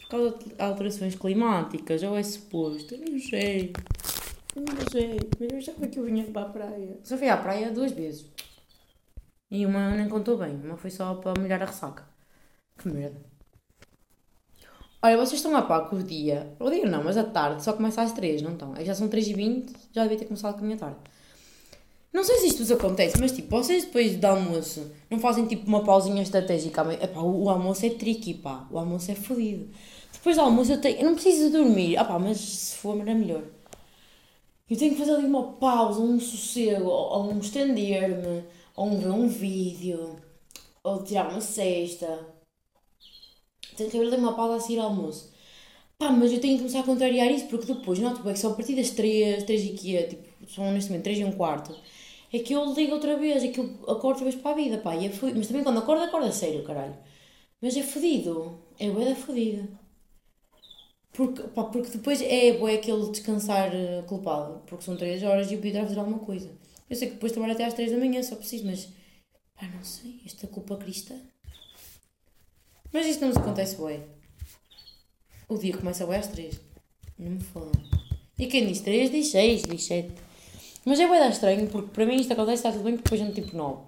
Por 0.00 0.08
causa 0.08 0.38
de 0.38 0.60
alterações 0.60 1.14
climáticas, 1.14 2.02
ou 2.02 2.16
é 2.16 2.22
suposto? 2.22 2.94
Eu 2.94 3.12
não 3.12 3.18
sei. 3.20 3.72
Eu 4.56 4.62
não 4.62 4.90
sei. 4.90 5.20
Mas 5.38 5.52
eu 5.52 5.58
achava 5.58 5.86
que 5.86 5.98
eu 5.98 6.04
vinha 6.04 6.24
para 6.24 6.42
a 6.42 6.48
praia. 6.50 6.98
Só 7.04 7.16
fui 7.16 7.28
à 7.28 7.36
praia 7.36 7.70
duas 7.70 7.92
vezes. 7.92 8.26
E 9.50 9.64
uma 9.66 9.94
nem 9.94 10.08
contou 10.08 10.36
bem. 10.38 10.56
Uma 10.56 10.76
foi 10.76 10.90
só 10.90 11.14
para 11.14 11.40
molhar 11.40 11.62
a 11.62 11.66
ressaca. 11.66 12.04
Que 12.78 12.88
merda. 12.88 13.29
Olha, 15.02 15.16
vocês 15.16 15.34
estão 15.34 15.56
a 15.56 15.62
par 15.62 15.88
que 15.88 15.94
o 15.94 16.02
dia, 16.02 16.54
o 16.60 16.68
dia 16.68 16.84
não, 16.84 17.02
mas 17.02 17.16
a 17.16 17.24
tarde 17.24 17.62
só 17.62 17.72
começa 17.72 18.02
às 18.02 18.12
3, 18.12 18.42
não 18.42 18.52
estão? 18.52 18.76
É 18.76 18.84
já 18.84 18.94
são 18.94 19.08
3 19.08 19.28
e 19.28 19.32
20 19.32 19.72
já 19.92 20.02
devia 20.02 20.18
ter 20.18 20.26
começado 20.26 20.54
com 20.54 20.60
a 20.60 20.64
minha 20.64 20.76
tarde. 20.76 20.98
Não 22.12 22.22
sei 22.22 22.36
se 22.38 22.48
isto 22.48 22.58
vos 22.58 22.70
acontece, 22.70 23.18
mas 23.18 23.32
tipo, 23.32 23.48
vocês 23.50 23.84
depois 23.84 24.16
do 24.16 24.24
almoço 24.26 24.90
não 25.08 25.18
fazem 25.18 25.46
tipo 25.46 25.66
uma 25.66 25.82
pausinha 25.84 26.22
estratégica. 26.22 26.82
Epá, 27.02 27.20
o, 27.20 27.44
o 27.44 27.48
almoço 27.48 27.86
é 27.86 27.90
tricky, 27.90 28.34
pá. 28.34 28.66
O 28.70 28.78
almoço 28.78 29.10
é 29.10 29.14
fodido. 29.14 29.70
Depois 30.12 30.36
do 30.36 30.42
almoço 30.42 30.72
eu 30.72 30.80
tenho. 30.80 30.98
Eu 30.98 31.04
não 31.06 31.14
preciso 31.14 31.50
dormir. 31.50 31.96
Ah 31.96 32.04
pá, 32.04 32.18
mas 32.18 32.38
se 32.38 32.76
for 32.76 33.00
era 33.00 33.14
melhor. 33.14 33.42
Eu 34.68 34.76
tenho 34.76 34.92
que 34.92 34.98
fazer 34.98 35.12
ali 35.14 35.26
uma 35.26 35.52
pausa, 35.54 36.00
um 36.00 36.20
sossego, 36.20 36.88
ou, 36.88 37.12
ou 37.12 37.32
um 37.32 37.38
estender-me, 37.38 38.44
ou 38.76 38.86
um 38.86 38.98
ver 38.98 39.10
um 39.10 39.28
vídeo, 39.28 40.16
ou 40.84 41.02
tirar 41.02 41.30
uma 41.30 41.40
cesta 41.40 42.06
tenho 43.88 44.02
haver 44.02 44.14
ali 44.14 44.22
uma 44.22 44.34
pausa 44.34 44.56
a 44.56 44.60
seguir 44.60 44.78
ao 44.78 44.86
almoço. 44.88 45.32
Pá, 45.98 46.10
mas 46.10 46.32
eu 46.32 46.40
tenho 46.40 46.54
que 46.54 46.60
começar 46.60 46.80
a 46.80 46.82
contrariar 46.84 47.30
isso 47.30 47.46
porque 47.46 47.72
depois 47.72 47.98
noto 47.98 48.22
bem 48.22 48.32
que 48.32 48.38
só 48.38 48.50
a 48.50 48.54
partir 48.54 48.74
das 48.74 48.90
3, 48.90 49.44
3 49.44 49.64
e 49.64 49.68
que 49.70 50.02
tipo, 50.04 50.50
são 50.50 50.70
neste 50.72 50.90
momento 50.90 51.04
3 51.04 51.18
e 51.18 51.24
um 51.24 51.32
quarto, 51.32 51.76
é 52.32 52.38
que 52.38 52.54
eu 52.54 52.72
ligo 52.74 52.92
outra 52.94 53.16
vez, 53.18 53.42
é 53.44 53.48
que 53.48 53.60
eu 53.60 53.64
acordo 53.82 54.06
outra 54.08 54.24
vez 54.24 54.36
para 54.36 54.52
a 54.52 54.54
vida, 54.54 54.78
pá, 54.78 54.94
e 54.96 55.06
é 55.06 55.10
fodido. 55.10 55.38
Mas 55.38 55.48
também 55.48 55.64
quando 55.64 55.78
acordo, 55.78 56.02
acordo 56.04 56.32
sério, 56.32 56.64
caralho. 56.64 56.96
Mas 57.60 57.76
é 57.76 57.82
fodido, 57.82 58.58
é 58.78 58.90
bué 58.90 59.04
da 59.04 59.14
fodido. 59.16 59.68
Porque, 61.12 61.42
pá, 61.42 61.64
porque 61.64 61.90
depois 61.90 62.20
é 62.22 62.52
bué 62.58 62.74
aquele 62.76 63.10
descansar 63.10 63.70
uh, 63.74 64.02
culpado, 64.06 64.62
porque 64.66 64.84
são 64.84 64.96
3 64.96 65.22
horas 65.22 65.50
e 65.50 65.54
eu 65.54 65.60
podia 65.60 65.82
fazer 65.84 65.98
alguma 65.98 66.20
coisa. 66.20 66.50
Eu 66.88 66.96
sei 66.96 67.08
que 67.08 67.14
depois 67.14 67.32
trabalho 67.32 67.54
até 67.54 67.64
às 67.64 67.74
3 67.74 67.90
da 67.92 67.98
manhã, 67.98 68.22
só 68.22 68.36
preciso, 68.36 68.66
mas 68.66 68.86
pá, 69.56 69.66
não 69.68 69.82
sei, 69.84 70.20
esta 70.24 70.46
culpa 70.46 70.76
cristã. 70.76 71.16
Mas 72.92 73.06
isto 73.06 73.20
não 73.20 73.28
nos 73.28 73.36
acontece 73.36 73.76
bem. 73.76 74.04
O 75.48 75.56
dia 75.56 75.76
começa 75.76 76.06
bem 76.06 76.16
às 76.16 76.28
3. 76.28 76.60
Não 77.18 77.32
me 77.32 77.40
fodam. 77.40 77.72
E 78.38 78.46
quem 78.46 78.66
diz 78.66 78.80
3 78.80 79.10
diz 79.10 79.28
6, 79.28 79.62
diz 79.62 79.84
7. 79.84 80.12
Mas 80.84 80.98
é 80.98 81.06
bem 81.06 81.28
estranho 81.28 81.68
porque 81.68 81.90
para 81.90 82.06
mim 82.06 82.16
isto 82.16 82.32
acontece, 82.32 82.56
está 82.56 82.72
tudo 82.72 82.84
bem 82.84 82.94
porque 82.96 83.04
depois 83.04 83.20
janto 83.20 83.34
tipo 83.34 83.56
9. 83.56 83.82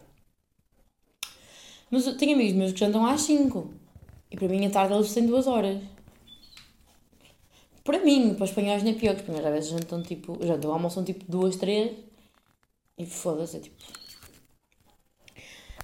Mas 1.90 2.04
tenho 2.16 2.34
amigos 2.34 2.52
meus 2.52 2.72
que 2.72 2.80
jantam 2.80 3.06
às 3.06 3.22
5. 3.22 3.74
E 4.30 4.36
para 4.36 4.48
mim 4.48 4.66
a 4.66 4.70
tarde 4.70 4.94
eles 4.94 5.12
têm 5.12 5.26
2 5.26 5.46
horas. 5.46 5.82
Para 7.84 7.98
mim, 8.04 8.34
para 8.34 8.44
os 8.44 8.50
espanhóis 8.50 8.82
nem 8.82 8.94
é 8.94 8.98
pior, 8.98 9.16
que 9.16 9.30
às 9.30 9.52
vezes 9.52 9.70
jantam 9.70 10.02
tipo. 10.02 10.38
Jantam, 10.44 10.72
almoçam 10.72 11.04
tipo 11.04 11.24
2, 11.28 11.56
3. 11.56 11.92
E 12.98 13.06
foda-se, 13.06 13.56
é 13.56 13.60
tipo. 13.60 13.76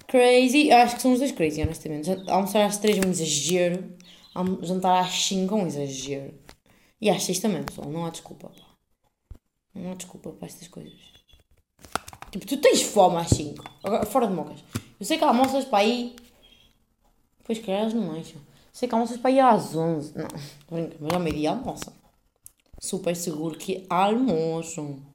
Crazy, 0.09 0.71
acho 0.71 0.95
que 0.95 1.03
são 1.03 1.13
os 1.13 1.19
dois 1.19 1.31
crazy, 1.31 1.61
honestamente. 1.61 2.09
Almoçar 2.27 2.65
às 2.65 2.77
3 2.79 2.97
é 2.97 3.07
um 3.07 3.11
exagero. 3.11 3.95
jantar 4.63 5.03
às 5.05 5.13
5 5.13 5.53
é 5.53 5.57
um 5.57 5.67
exagero. 5.67 6.33
E 6.99 7.11
às 7.11 7.23
6 7.23 7.39
também, 7.39 7.63
pessoal. 7.63 7.87
Não 7.91 8.05
há 8.05 8.09
desculpa, 8.09 8.49
pá. 8.49 9.37
Não 9.75 9.91
há 9.91 9.93
desculpa 9.93 10.31
para 10.31 10.47
estas 10.47 10.67
coisas. 10.67 10.99
Tipo, 12.31 12.43
tu 12.47 12.57
tens 12.57 12.81
fome 12.81 13.17
às 13.17 13.29
5. 13.29 13.63
Agora, 13.83 14.03
fora 14.07 14.27
de 14.27 14.33
mocas. 14.33 14.63
Eu 14.99 15.05
sei 15.05 15.19
que 15.19 15.23
almoças 15.23 15.65
para 15.65 15.77
aí. 15.77 16.15
Pois 17.43 17.59
que 17.59 17.69
elas 17.69 17.93
não 17.93 18.11
acham. 18.19 18.41
Sei 18.73 18.89
que 18.89 18.95
almoças 18.95 19.17
para 19.17 19.29
aí 19.29 19.39
às 19.39 19.75
11. 19.75 20.17
Não, 20.17 20.27
tô 20.67 20.75
brincando, 20.75 20.97
mas 21.01 21.13
ao 21.13 21.19
meio-dia 21.19 21.51
almoçam. 21.51 21.93
Super 22.79 23.15
seguro 23.15 23.59
que 23.59 23.85
almoçam. 23.87 25.05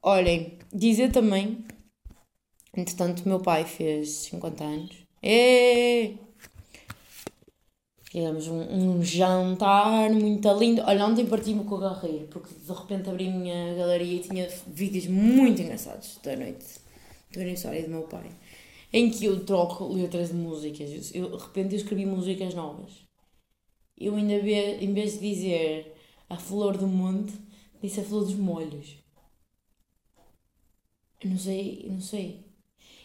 Olhem, 0.00 0.56
dizer 0.72 1.10
também. 1.10 1.64
Entretanto, 2.74 3.28
meu 3.28 3.38
pai 3.38 3.64
fez 3.64 4.08
50 4.08 4.64
anos. 4.64 4.96
Êêê! 5.22 6.16
Fizemos 8.12 8.46
um, 8.46 8.60
um 8.60 9.02
jantar 9.02 10.10
muito 10.10 10.52
lindo. 10.54 10.82
Olha, 10.82 11.06
ontem 11.06 11.26
parti-me 11.26 11.64
com 11.64 11.76
o 11.76 11.78
garreiro, 11.78 12.26
porque 12.28 12.54
de 12.54 12.72
repente 12.72 13.08
abri 13.08 13.28
a 13.28 13.30
minha 13.30 13.74
galeria 13.74 14.16
e 14.16 14.20
tinha 14.20 14.48
vídeos 14.66 15.06
muito 15.06 15.62
engraçados 15.62 16.18
da 16.22 16.36
noite 16.36 16.64
do 17.30 17.40
aniversário 17.40 17.82
do 17.84 17.88
meu 17.88 18.02
pai, 18.02 18.30
em 18.92 19.10
que 19.10 19.24
eu 19.24 19.44
troco 19.44 19.88
letras 19.88 20.28
de 20.28 20.34
músicas. 20.34 21.14
Eu, 21.14 21.36
de 21.36 21.42
repente 21.42 21.74
eu 21.74 21.78
escrevi 21.78 22.04
músicas 22.04 22.54
novas. 22.54 22.90
Eu 23.96 24.14
ainda, 24.14 24.34
em 24.34 24.92
vez 24.92 25.14
de 25.14 25.20
dizer 25.20 25.94
a 26.28 26.36
flor 26.36 26.76
do 26.76 26.86
monte, 26.86 27.32
disse 27.82 28.00
a 28.00 28.04
flor 28.04 28.24
dos 28.24 28.34
molhos. 28.34 28.96
Não 31.24 31.38
sei, 31.38 31.86
não 31.88 32.00
sei. 32.00 32.41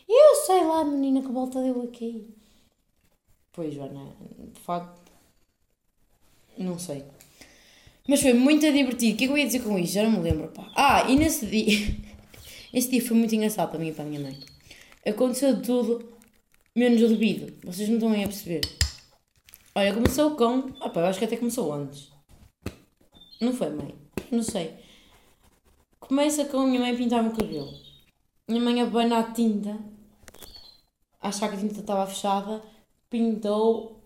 Eu 0.08 0.36
sei 0.46 0.64
lá, 0.64 0.84
menina, 0.86 1.22
que 1.22 1.32
volta 1.32 1.62
deu 1.62 1.82
aqui. 1.84 2.34
Pois, 3.52 3.74
Joana, 3.74 4.16
de 4.54 4.60
facto, 4.60 5.12
não 6.58 6.80
sei. 6.80 7.04
Mas 8.08 8.22
foi 8.22 8.34
muito 8.34 8.72
divertido. 8.72 9.16
O 9.16 9.18
que 9.18 9.26
é 9.26 9.28
que 9.28 9.34
eu 9.34 9.38
ia 9.38 9.46
dizer 9.46 9.64
com 9.64 9.78
isto? 9.78 9.94
Já 9.94 10.04
não 10.04 10.12
me 10.12 10.20
lembro, 10.20 10.48
pá. 10.50 10.72
Ah, 10.76 11.10
e 11.10 11.16
nesse 11.16 11.46
dia, 11.46 11.96
esse 12.74 12.90
dia 12.90 13.06
foi 13.06 13.18
muito 13.18 13.36
engraçado 13.36 13.70
para 13.70 13.80
mim 13.80 13.90
e 13.90 13.94
para 13.94 14.06
a 14.06 14.08
minha 14.08 14.22
mãe. 14.22 14.40
Aconteceu 15.06 15.62
tudo, 15.62 16.14
menos 16.76 17.02
o 17.02 17.10
devido. 17.10 17.54
Vocês 17.66 17.90
não 17.90 17.98
estão 17.98 18.12
aí 18.12 18.24
a 18.24 18.28
perceber. 18.28 18.62
Olha, 19.76 19.94
começou 19.94 20.36
com... 20.36 20.72
Ah 20.80 20.90
pá, 20.90 21.02
eu 21.02 21.06
acho 21.08 21.20
que 21.20 21.26
até 21.26 21.38
começou 21.38 21.72
antes. 21.74 22.12
Não 23.42 23.54
foi, 23.54 23.70
mãe? 23.70 23.94
Não 24.32 24.42
sei. 24.42 24.74
Começa 26.00 26.46
com 26.46 26.60
a 26.60 26.66
minha 26.66 26.80
mãe 26.80 26.96
pintar-me 26.96 27.30
o 27.30 27.36
cabelo. 27.36 27.72
Minha 28.48 28.62
mãe 28.62 28.82
abana 28.82 29.20
a 29.20 29.32
tinta. 29.32 29.78
Achar 31.28 31.50
que 31.50 31.56
a 31.56 31.60
tinta 31.60 31.80
estava 31.80 32.08
fechada. 32.08 32.62
Pintou. 33.10 34.02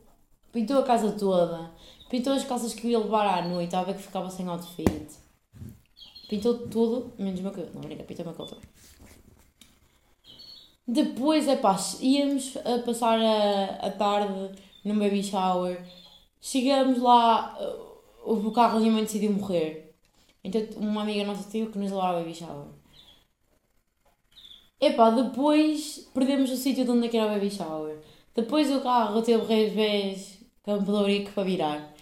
Pintou 0.51 0.79
a 0.79 0.83
casa 0.83 1.11
toda. 1.11 1.71
Pintou 2.09 2.33
as 2.33 2.43
calças 2.43 2.73
que 2.73 2.87
eu 2.87 2.91
ia 2.91 2.99
levar 2.99 3.39
à 3.39 3.47
noite. 3.47 3.75
A 3.75 3.83
ver 3.83 3.95
que 3.95 4.01
ficava 4.01 4.29
sem 4.29 4.47
outfit. 4.47 5.07
Pintou 6.27 6.67
tudo, 6.67 7.13
menos 7.19 7.39
o 7.39 7.43
meu 7.43 7.51
cabelo. 7.51 7.71
Não, 7.75 7.81
brinca, 7.81 8.03
pintou 8.03 8.25
o 8.25 8.29
meu 8.29 8.37
cabelo. 8.37 8.61
Depois, 10.87 11.47
é 11.47 11.55
pá, 11.55 11.77
íamos 12.01 12.57
a 12.57 12.79
passar 12.79 13.19
a, 13.19 13.87
a 13.87 13.91
tarde 13.91 14.59
num 14.83 14.97
baby 14.97 15.23
shower. 15.23 15.85
Chegamos 16.41 16.99
lá, 16.99 17.55
o 18.25 18.51
carro 18.51 18.79
minha 18.79 18.91
mãe 18.91 19.03
decidiu 19.03 19.31
morrer. 19.31 19.95
Então, 20.43 20.61
uma 20.77 21.03
amiga 21.03 21.23
nossa 21.23 21.49
teve 21.49 21.71
que 21.71 21.77
nos 21.77 21.91
levar 21.91 22.15
ao 22.15 22.19
baby 22.21 22.33
shower. 22.33 22.80
Epá, 24.81 25.11
depois 25.11 26.09
perdemos 26.11 26.49
o 26.49 26.57
sítio 26.57 26.83
de 26.83 26.89
onde 26.89 27.05
é 27.05 27.09
que 27.09 27.17
era 27.17 27.27
o 27.27 27.29
baby 27.29 27.51
shower. 27.51 27.99
Depois 28.35 28.71
o 28.71 28.81
carro 28.81 29.21
teve 29.21 29.45
revés 29.45 30.39
Campo 30.63 30.85
de 30.85 30.91
Ourique 30.91 31.31
para 31.31 31.43
virar. 31.43 31.93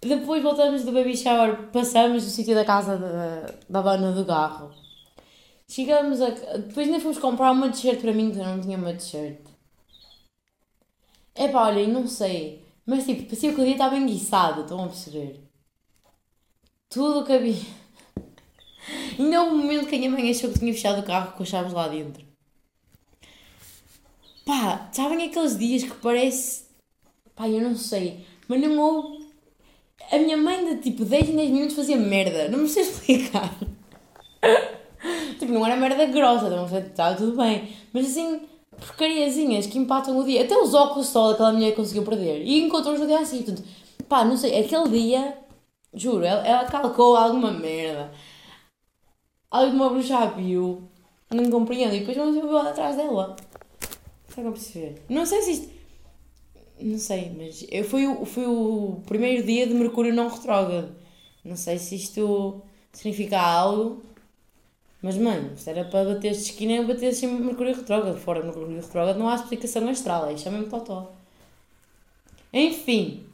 Depois 0.00 0.42
voltamos 0.42 0.84
do 0.84 0.92
baby 0.92 1.16
shower, 1.16 1.70
passamos 1.70 2.24
do 2.24 2.30
sítio 2.30 2.54
da 2.54 2.64
casa 2.64 2.98
da, 2.98 3.54
da 3.68 3.82
dona 3.82 4.12
do 4.12 4.24
carro. 4.24 4.74
Chegamos 5.68 6.20
a. 6.20 6.30
Depois 6.30 6.86
ainda 6.86 7.00
fomos 7.00 7.18
comprar 7.18 7.52
uma 7.52 7.70
t-shirt 7.70 8.00
para 8.00 8.12
mim, 8.12 8.30
que 8.30 8.38
eu 8.38 8.44
não 8.44 8.60
tinha 8.60 8.76
uma 8.76 8.92
t-shirt. 8.92 9.40
Epá, 11.34 11.68
olhem, 11.68 11.88
não 11.88 12.06
sei. 12.06 12.64
Mas 12.84 13.06
tipo, 13.06 13.24
parecia 13.24 13.54
que 13.54 13.60
o 13.60 13.64
dia 13.64 13.72
estava 13.72 13.96
enguiçado, 13.96 14.62
estão 14.62 14.84
a 14.84 14.88
perceber? 14.88 15.40
Tudo 16.88 17.20
o 17.20 17.24
que 17.24 17.32
havia. 17.32 17.79
Ainda 19.20 19.42
houve 19.42 19.54
um 19.54 19.58
momento 19.58 19.86
que 19.86 19.96
a 19.96 19.98
minha 19.98 20.10
mãe 20.10 20.30
achou 20.30 20.50
que 20.50 20.58
tinha 20.58 20.72
fechado 20.72 21.00
o 21.00 21.02
carro 21.02 21.32
com 21.32 21.42
as 21.42 21.48
chaves 21.50 21.74
lá 21.74 21.86
dentro. 21.88 22.24
Pá, 24.46 24.88
sabem 24.92 25.26
aqueles 25.26 25.58
dias 25.58 25.82
que 25.82 25.94
parece. 25.96 26.64
Pá, 27.36 27.46
eu 27.46 27.60
não 27.60 27.76
sei. 27.76 28.24
Mas 28.48 28.58
não 28.62 28.78
houve. 28.78 29.26
A 30.10 30.16
minha 30.16 30.38
mãe 30.38 30.64
de 30.64 30.80
tipo 30.80 31.04
10 31.04 31.28
em 31.28 31.36
10 31.36 31.50
minutos 31.50 31.76
fazia 31.76 31.98
merda. 31.98 32.48
Não 32.48 32.60
me 32.60 32.68
sei 32.68 32.80
explicar. 32.88 33.54
tipo, 35.38 35.52
não 35.52 35.66
era 35.66 35.76
merda 35.76 36.06
grossa, 36.06 36.48
estava 36.78 37.14
tudo 37.14 37.36
bem. 37.36 37.76
Mas 37.92 38.06
assim, 38.06 38.40
porcariazinhas 38.70 39.66
que 39.66 39.76
empatam 39.76 40.18
o 40.18 40.24
dia. 40.24 40.44
Até 40.44 40.56
os 40.56 40.72
óculos 40.72 41.08
só 41.08 41.32
daquela 41.32 41.52
mulher 41.52 41.74
conseguiu 41.74 42.04
perder. 42.04 42.40
E 42.42 42.62
encontrou-os 42.62 42.98
no 42.98 43.06
dia 43.06 43.20
assim. 43.20 43.42
Portanto, 43.42 43.68
pá, 44.08 44.24
não 44.24 44.38
sei. 44.38 44.58
Aquele 44.58 44.88
dia, 44.88 45.36
juro, 45.92 46.24
ela, 46.24 46.46
ela 46.46 46.64
calcou 46.64 47.14
alguma 47.14 47.52
merda. 47.52 48.10
Alguma 49.50 49.90
bruxa 49.90 50.18
a 50.18 50.26
viu. 50.26 50.82
Não 51.30 51.50
compreendo. 51.50 51.94
E 51.94 52.00
depois 52.00 52.16
vamos 52.16 52.34
ver 52.34 52.68
atrás 52.68 52.96
dela. 52.96 53.36
Está 54.28 54.42
a 54.42 54.52
perceber? 54.52 55.02
Não 55.08 55.26
sei 55.26 55.42
se 55.42 55.52
isto. 55.52 55.80
Não 56.80 56.98
sei, 56.98 57.30
mas 57.36 57.66
eu, 57.70 57.84
foi, 57.84 58.06
o, 58.06 58.24
foi 58.24 58.46
o 58.46 59.02
primeiro 59.06 59.44
dia 59.44 59.66
de 59.66 59.74
Mercúrio 59.74 60.14
não 60.14 60.28
retrógrado. 60.28 60.94
Não 61.44 61.56
sei 61.56 61.78
se 61.78 61.94
isto 61.96 62.62
significa 62.92 63.38
algo. 63.38 64.02
Mas, 65.02 65.16
mano, 65.16 65.56
se 65.56 65.68
era 65.68 65.84
para 65.84 66.14
bater 66.14 66.32
de 66.32 66.38
esquina, 66.38 66.72
eu 66.74 66.86
bater 66.86 67.12
sempre 67.14 67.42
Mercúrio 67.42 67.74
retrógrado. 67.74 68.18
Fora 68.18 68.42
Mercúrio 68.42 68.76
retrógrado 68.76 69.18
não 69.18 69.28
há 69.28 69.34
explicação 69.34 69.88
astral. 69.88 70.26
É 70.26 70.32
mesmo 70.32 70.68
totó. 70.68 71.12
Enfim. 72.52 73.26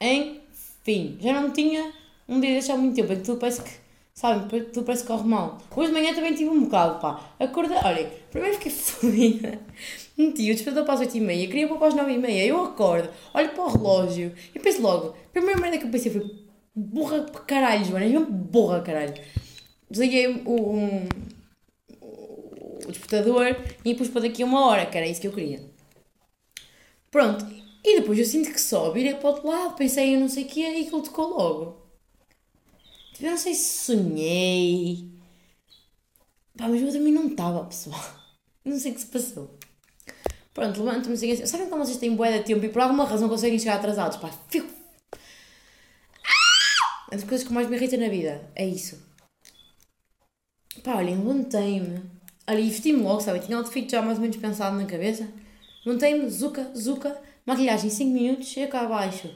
Enfim. 0.00 1.18
Já 1.20 1.40
não 1.40 1.50
tinha 1.50 1.92
um 2.28 2.40
dia 2.40 2.50
deste 2.54 2.72
há 2.72 2.76
muito 2.76 2.96
tempo. 2.96 3.12
É 3.12 3.16
que 3.16 3.22
tudo 3.22 3.38
parece 3.38 3.62
que. 3.62 3.85
Sabe, 4.18 4.48
tudo 4.72 4.86
parece 4.86 5.02
que 5.02 5.08
corre 5.08 5.28
mal. 5.28 5.58
Hoje 5.76 5.88
de 5.88 5.92
manhã 5.92 6.14
também 6.14 6.34
tive 6.34 6.48
um 6.48 6.64
bocado, 6.64 6.98
pá. 7.00 7.34
Acordei, 7.38 7.76
olha, 7.84 8.10
primeiro 8.30 8.56
fiquei 8.56 8.72
fodida. 8.72 9.60
Meti 10.16 10.50
o 10.50 10.54
despertador 10.54 10.86
para 10.86 10.94
as 10.94 11.00
8h30, 11.12 11.46
queria 11.48 11.68
pôr 11.68 11.76
para 11.78 11.88
as 11.88 11.94
9h30. 11.94 12.46
Eu 12.46 12.64
acordo, 12.64 13.10
olho 13.34 13.50
para 13.50 13.64
o 13.64 13.68
relógio 13.68 14.32
e 14.54 14.58
penso 14.58 14.80
logo. 14.80 15.08
A 15.08 15.32
primeira 15.32 15.60
merda 15.60 15.76
que 15.76 15.84
eu 15.84 15.90
pensei 15.90 16.10
foi 16.10 16.34
burra 16.74 17.26
caralho, 17.46 17.84
Joana. 17.84 18.06
Eu 18.06 18.24
burra, 18.24 18.80
caralho. 18.80 19.12
Desliguei 19.90 20.42
o, 20.46 20.72
um, 20.72 21.08
o 22.86 22.88
despertador 22.88 23.54
e 23.84 23.94
pus 23.94 24.08
para 24.08 24.22
daqui 24.22 24.42
a 24.42 24.46
uma 24.46 24.64
hora, 24.64 24.86
que 24.86 24.96
era 24.96 25.06
isso 25.06 25.20
que 25.20 25.26
eu 25.26 25.32
queria. 25.32 25.62
Pronto. 27.10 27.46
E 27.84 28.00
depois 28.00 28.18
eu 28.18 28.24
sinto 28.24 28.50
que 28.50 28.60
só, 28.60 28.90
virei 28.92 29.12
para 29.12 29.28
o 29.28 29.32
outro 29.32 29.46
lado, 29.46 29.76
pensei 29.76 30.14
em 30.14 30.16
não 30.16 30.28
sei 30.28 30.44
o 30.44 30.46
que 30.46 30.60
e 30.60 30.86
aquilo 30.86 31.02
tocou 31.02 31.28
logo. 31.36 31.85
Eu 33.20 33.30
não 33.30 33.38
sei 33.38 33.54
se 33.54 33.84
sonhei. 33.84 35.08
Pá, 36.56 36.68
mas 36.68 36.80
eu 36.82 36.92
também 36.92 37.12
não 37.12 37.28
estava, 37.28 37.64
pessoal. 37.64 38.00
Não 38.64 38.76
sei 38.80 38.90
o 38.90 38.94
que 38.96 39.00
se 39.00 39.06
passou. 39.06 39.56
Pronto, 40.52 40.82
levanto-me 40.82 41.14
assim. 41.14 41.46
Sabem 41.46 41.68
como 41.68 41.84
vocês 41.84 41.98
têm 41.98 42.16
bué 42.16 42.38
de 42.38 42.44
tempo 42.44 42.64
e 42.64 42.68
por 42.68 42.82
alguma 42.82 43.04
razão 43.04 43.28
conseguem 43.28 43.60
chegar 43.60 43.76
atrasados? 43.76 44.16
Pá, 44.16 44.28
fico. 44.48 44.68
Ah! 46.24 47.06
É 47.12 47.16
das 47.16 47.24
coisas 47.24 47.46
que 47.46 47.52
mais 47.52 47.68
me 47.68 47.76
irrita 47.76 47.96
na 47.96 48.08
vida. 48.08 48.50
É 48.56 48.66
isso. 48.66 49.00
Pá, 50.82 50.96
olhem, 50.96 51.16
levantei-me. 51.16 52.02
Olha, 52.48 52.58
e 52.58 52.70
vesti-me 52.70 53.02
logo, 53.02 53.20
sabe? 53.20 53.38
Tinha 53.38 53.56
o 53.56 53.60
outfit 53.60 53.88
já 53.88 54.02
mais 54.02 54.18
ou 54.18 54.22
menos 54.22 54.36
pensado 54.36 54.76
na 54.76 54.86
cabeça. 54.86 55.28
Levantei-me, 55.84 56.28
zuca, 56.28 56.72
zuca, 56.76 57.20
maquilhagem 57.44 57.88
5 57.88 58.10
minutos, 58.10 58.48
chego 58.48 58.72
cá 58.72 58.80
abaixo. 58.80 59.30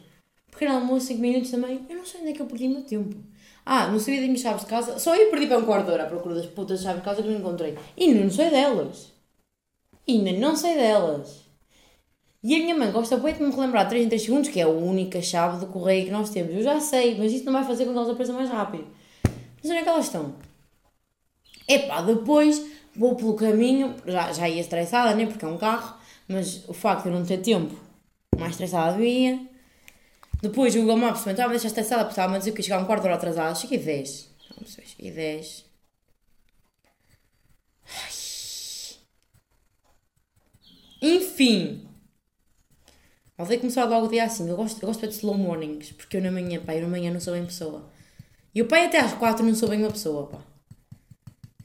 Pequeno 0.50 0.74
almoço 0.74 1.06
5 1.06 1.20
minutos 1.20 1.50
também. 1.52 1.86
Eu 1.88 1.96
não 1.98 2.04
sei 2.04 2.20
onde 2.20 2.30
é 2.30 2.32
que 2.32 2.42
eu 2.42 2.46
perdi 2.46 2.66
o 2.66 2.70
meu 2.70 2.82
tempo. 2.82 3.29
Ah, 3.64 3.88
não 3.88 3.98
sabia 3.98 4.20
das 4.20 4.26
minhas 4.26 4.40
chaves 4.40 4.62
de 4.62 4.68
casa. 4.68 4.98
Só 4.98 5.14
eu 5.14 5.30
perdi 5.30 5.46
para 5.46 5.58
um 5.58 5.64
quarto 5.64 5.86
de 5.86 5.92
hora 5.92 6.04
à 6.04 6.06
procura 6.06 6.34
das 6.34 6.46
putas 6.46 6.82
chaves 6.82 7.00
de 7.00 7.04
casa 7.04 7.22
que 7.22 7.28
não 7.28 7.38
encontrei. 7.38 7.76
E 7.96 8.12
não 8.12 8.30
sei 8.30 8.50
delas. 8.50 9.12
Ainda 10.08 10.32
não 10.32 10.56
sei 10.56 10.74
delas. 10.74 11.50
E 12.42 12.56
a 12.56 12.58
minha 12.58 12.74
mãe 12.74 12.90
gosta 12.90 13.18
muito 13.18 13.36
de 13.36 13.44
me 13.44 13.50
relembrar 13.50 13.86
3 13.88 14.06
em 14.06 14.08
3 14.08 14.22
segundos, 14.22 14.48
que 14.48 14.60
é 14.60 14.62
a 14.62 14.68
única 14.68 15.20
chave 15.20 15.58
do 15.58 15.66
correio 15.66 16.06
que 16.06 16.10
nós 16.10 16.30
temos. 16.30 16.54
Eu 16.54 16.62
já 16.62 16.80
sei, 16.80 17.16
mas 17.18 17.32
isso 17.32 17.44
não 17.44 17.52
vai 17.52 17.64
fazer 17.64 17.84
com 17.84 17.92
que 17.92 17.98
elas 17.98 18.08
apareçam 18.08 18.34
mais 18.34 18.48
rápido. 18.48 18.86
Mas 19.22 19.70
onde 19.70 19.76
é 19.76 19.82
que 19.82 19.88
elas 19.88 20.06
estão? 20.06 20.34
Epá, 21.68 22.00
depois 22.00 22.64
vou 22.96 23.14
pelo 23.14 23.34
caminho, 23.34 23.94
já, 24.06 24.32
já 24.32 24.48
ia 24.48 24.60
estressada, 24.60 25.14
né? 25.14 25.26
Porque 25.26 25.44
é 25.44 25.48
um 25.48 25.58
carro, 25.58 25.96
mas 26.26 26.66
o 26.66 26.72
facto 26.72 27.04
de 27.04 27.08
eu 27.10 27.14
não 27.14 27.24
ter 27.24 27.38
tempo, 27.38 27.74
mais 28.38 28.52
estressada 28.52 28.96
devia. 28.96 29.38
Depois 30.42 30.74
o 30.74 30.80
Google 30.80 30.96
Maps 30.96 31.20
também 31.20 31.32
estava 31.32 31.50
a 31.50 31.52
deixar 31.52 31.68
estressada 31.68 32.04
porque 32.04 32.12
estava 32.12 32.34
a 32.34 32.38
dizer 32.38 32.52
que 32.52 32.60
ia 32.60 32.64
chegar 32.64 32.80
um 32.80 32.86
quarto 32.86 33.02
de 33.02 33.08
hora 33.08 33.16
atrasado. 33.16 33.58
Cheguei 33.58 33.78
10. 33.78 34.30
Não 34.58 34.66
sei, 34.66 34.84
cheguei 34.86 35.10
10. 35.12 35.64
Ai. 37.86 38.30
Enfim. 41.02 41.86
Odeio 43.38 43.60
começar 43.60 43.84
logo 43.84 44.06
o 44.06 44.10
dia 44.10 44.24
assim. 44.24 44.48
Eu 44.48 44.56
gosto, 44.56 44.82
eu 44.82 44.86
gosto 44.86 45.06
de 45.06 45.14
slow 45.14 45.36
mornings, 45.36 45.92
porque 45.92 46.16
eu 46.18 46.22
na 46.22 46.30
manhã, 46.30 46.60
pá, 46.60 46.74
eu 46.74 46.82
na 46.82 46.88
manhã 46.88 47.10
não 47.10 47.20
sou 47.20 47.32
bem 47.34 47.44
pessoa. 47.46 47.90
E 48.54 48.60
o 48.60 48.66
pai 48.68 48.86
até 48.86 48.98
às 48.98 49.14
quatro 49.14 49.44
não 49.44 49.54
sou 49.54 49.68
bem 49.68 49.80
uma 49.80 49.90
pessoa, 49.90 50.26
pá. 50.26 50.38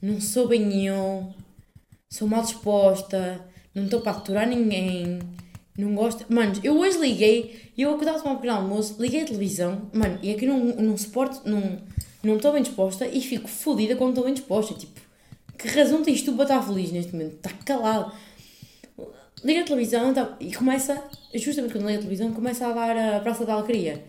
Não 0.00 0.20
sou 0.20 0.48
bem 0.48 0.86
eu. 0.86 1.34
Sou 2.08 2.28
mal 2.28 2.42
disposta. 2.42 3.44
Não 3.74 3.84
estou 3.84 4.00
para 4.00 4.12
aturar 4.12 4.46
ninguém. 4.46 5.18
Não 5.76 5.94
gosto. 5.94 6.24
Mano, 6.28 6.54
eu 6.62 6.78
hoje 6.78 6.98
liguei. 6.98 7.70
Eu 7.76 7.90
acordava 7.90 8.18
tomar 8.20 8.34
um 8.34 8.36
pequeno 8.36 8.54
almoço. 8.54 8.96
Liguei 8.98 9.22
a 9.22 9.26
televisão. 9.26 9.82
Mano, 9.92 10.18
e 10.22 10.30
aqui 10.30 10.46
não, 10.46 10.58
não 10.58 10.96
suporto. 10.96 11.48
Não 11.48 11.78
não 12.26 12.36
estou 12.36 12.52
bem 12.52 12.62
disposta 12.62 13.06
e 13.06 13.20
fico 13.20 13.48
fodida 13.48 13.94
quando 13.94 14.10
estou 14.10 14.24
bem 14.24 14.34
disposta. 14.34 14.74
Tipo, 14.74 15.00
que 15.56 15.68
razão 15.68 16.02
tens 16.02 16.22
tu 16.22 16.32
para 16.32 16.42
estar 16.42 16.62
feliz 16.62 16.90
neste 16.90 17.12
momento? 17.12 17.36
Está 17.36 17.50
calado. 17.64 18.12
Liga 19.44 19.60
a 19.60 19.64
televisão 19.64 20.12
tá, 20.12 20.36
e 20.40 20.52
começa, 20.52 21.00
justamente 21.32 21.72
quando 21.72 21.86
liga 21.86 21.98
a 21.98 22.02
televisão, 22.02 22.32
começa 22.32 22.66
a 22.66 22.72
dar 22.72 23.16
a 23.16 23.20
Praça 23.20 23.44
da 23.44 23.54
Alegria. 23.54 24.02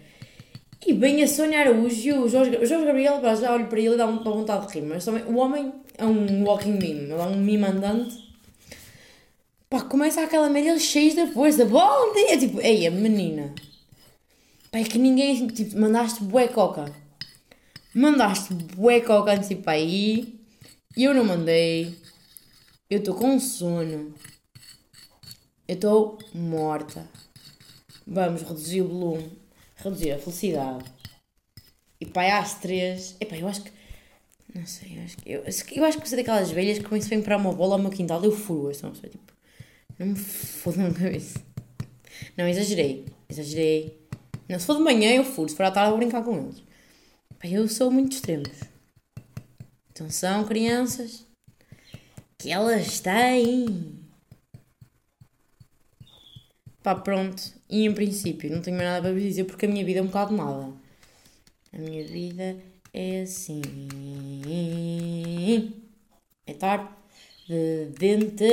E 0.86 0.94
bem 0.94 1.22
a 1.22 1.28
Sônia 1.28 1.60
Araújo 1.60 2.08
e 2.08 2.14
o 2.14 2.28
Jorge, 2.28 2.58
o 2.58 2.66
Jorge 2.66 2.86
Gabriel, 2.86 3.20
pá, 3.20 3.36
já 3.36 3.54
olho 3.54 3.68
para 3.68 3.80
ele 3.80 3.94
e 3.94 3.98
dá 3.98 4.08
uma 4.08 4.24
vontade 4.24 4.68
de 4.68 4.74
rir, 4.74 4.86
mas 4.86 5.04
também 5.04 5.24
o 5.24 5.36
homem 5.36 5.74
é 5.98 6.06
um 6.06 6.44
walking 6.44 6.72
meme, 6.72 7.02
ele 7.02 7.14
é 7.14 7.24
um 7.24 7.36
meme 7.36 7.66
andante. 7.66 8.27
Pá, 9.70 9.82
começa 9.82 10.22
aquela 10.22 10.50
merda 10.50 10.80
cheia 10.80 11.14
de 11.14 11.34
força, 11.34 11.66
bom 11.66 12.14
dia, 12.14 12.38
tipo, 12.38 12.62
ei, 12.62 12.88
a 12.88 12.92
menina. 12.92 13.54
Pá, 14.72 14.80
é 14.80 14.84
que 14.86 14.98
ninguém, 14.98 15.46
tipo, 15.48 15.78
mandaste 15.78 16.24
bué 16.24 16.48
coca. 16.48 16.86
Mandaste 17.94 18.54
bué 18.54 19.02
coca 19.02 19.34
antes 19.34 19.50
de 19.50 19.56
ir 19.56 19.58
para 19.58 19.74
aí, 19.74 20.40
e 20.96 21.04
eu 21.04 21.14
não 21.14 21.26
mandei. 21.26 21.98
Eu 22.90 23.00
estou 23.00 23.14
com 23.16 23.38
sono. 23.42 24.14
Eu 25.68 25.76
estou 25.76 26.18
morta. 26.34 27.06
Vamos 28.08 28.44
reduzir 28.44 28.82
o 28.84 28.88
volume, 28.88 29.38
reduzir 29.76 30.14
a 30.14 30.20
felicidade. 30.20 30.86
E 32.00 32.06
pai, 32.06 32.32
às 32.32 32.54
três. 32.54 33.18
Epá, 33.20 33.36
eu 33.36 33.50
acho 33.50 33.64
que. 33.64 33.72
Não 34.56 34.66
sei, 34.66 34.98
eu 34.98 35.04
acho 35.04 35.18
que. 35.18 35.30
Eu, 35.30 35.44
eu 35.76 35.86
acho 35.86 36.00
que 36.00 36.08
você 36.08 36.16
é 36.16 36.20
daquelas 36.20 36.52
velhas 36.52 36.78
que 36.78 36.86
quando 36.86 37.02
se 37.02 37.10
vem 37.10 37.22
para 37.22 37.36
uma 37.36 37.52
bola 37.52 37.76
ao 37.76 37.82
meu 37.82 37.92
quintal, 37.92 38.24
eu 38.24 38.32
furo. 38.32 38.72
Então, 38.72 38.94
tipo. 38.94 39.37
Não 40.00 40.08
me 40.08 40.16
fodam 40.16 40.88
a 40.88 40.94
cabeça. 40.94 41.40
Não, 42.36 42.48
exagerei. 42.48 43.06
Exagerei. 43.30 44.08
Não, 44.48 44.60
se 44.60 44.66
for 44.66 44.78
de 44.78 44.84
manhã 44.84 45.12
eu 45.14 45.24
furo, 45.24 45.50
se 45.50 45.56
for 45.56 45.66
à 45.66 45.72
tarde 45.72 45.90
eu 45.90 45.98
vou 45.98 46.00
brincar 46.00 46.24
com 46.24 46.38
eles. 46.38 46.64
Pai, 47.40 47.54
eu 47.54 47.68
sou 47.68 47.92
muito 47.92 48.14
extremos. 48.14 48.60
Então 49.92 50.10
são 50.10 50.46
crianças 50.46 51.26
que 52.38 52.52
elas 52.52 53.00
têm 53.00 53.98
Pá, 56.88 56.96
pronto. 56.96 57.44
E 57.70 57.84
em 57.86 57.94
princípio, 57.94 58.50
não 58.50 58.62
tenho 58.62 58.78
mais 58.78 58.88
nada 58.90 59.10
para 59.10 59.20
dizer 59.20 59.44
porque 59.44 59.66
a 59.66 59.70
minha 59.70 59.84
vida 59.84 60.00
é 60.00 60.02
um 60.02 60.06
bocado 60.06 60.34
nada. 60.34 60.72
A 61.74 61.78
minha 61.78 62.02
vida 62.08 62.58
é 62.94 63.24
assim. 63.24 63.62
É 66.46 66.54
tarde 66.54 66.88
de 67.48 67.86
dente. 67.98 68.46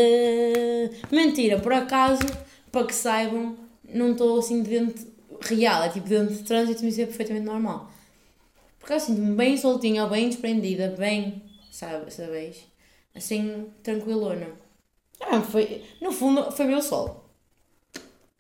Mentira, 1.11 1.59
por 1.59 1.73
acaso, 1.73 2.23
para 2.71 2.87
que 2.87 2.95
saibam, 2.95 3.57
não 3.85 4.13
estou 4.13 4.39
assim 4.39 4.63
de 4.63 4.71
dente 4.71 5.07
real, 5.41 5.83
é 5.83 5.89
tipo 5.89 6.09
dente 6.09 6.35
de 6.35 6.43
trânsito, 6.45 6.87
isso 6.87 7.01
é 7.01 7.07
perfeitamente 7.07 7.47
normal. 7.47 7.91
Porque 8.79 8.93
eu 8.93 9.01
sinto-me 9.01 9.35
bem 9.35 9.57
soltinha, 9.57 10.07
bem 10.07 10.29
desprendida, 10.29 10.89
bem, 10.97 11.43
sabe, 11.71 12.13
sabeis? 12.13 12.65
Assim, 13.15 13.67
tranquilona. 13.83 14.49
Ah, 15.21 15.41
foi, 15.41 15.85
no 16.01 16.13
fundo, 16.13 16.51
foi 16.53 16.67
meu 16.67 16.83
sol. 16.83 17.25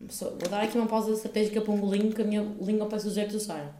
Vou 0.00 0.48
dar 0.50 0.62
aqui 0.62 0.76
uma 0.76 0.86
pausa 0.86 1.12
estratégica 1.12 1.60
para 1.60 1.72
um 1.72 1.80
golinho 1.80 2.12
que 2.12 2.20
a 2.20 2.24
minha 2.24 2.42
língua 2.60 2.86
parece 2.86 3.08
o 3.08 3.10
Zé 3.10 3.24
do 3.26 3.40
Sara. 3.40 3.74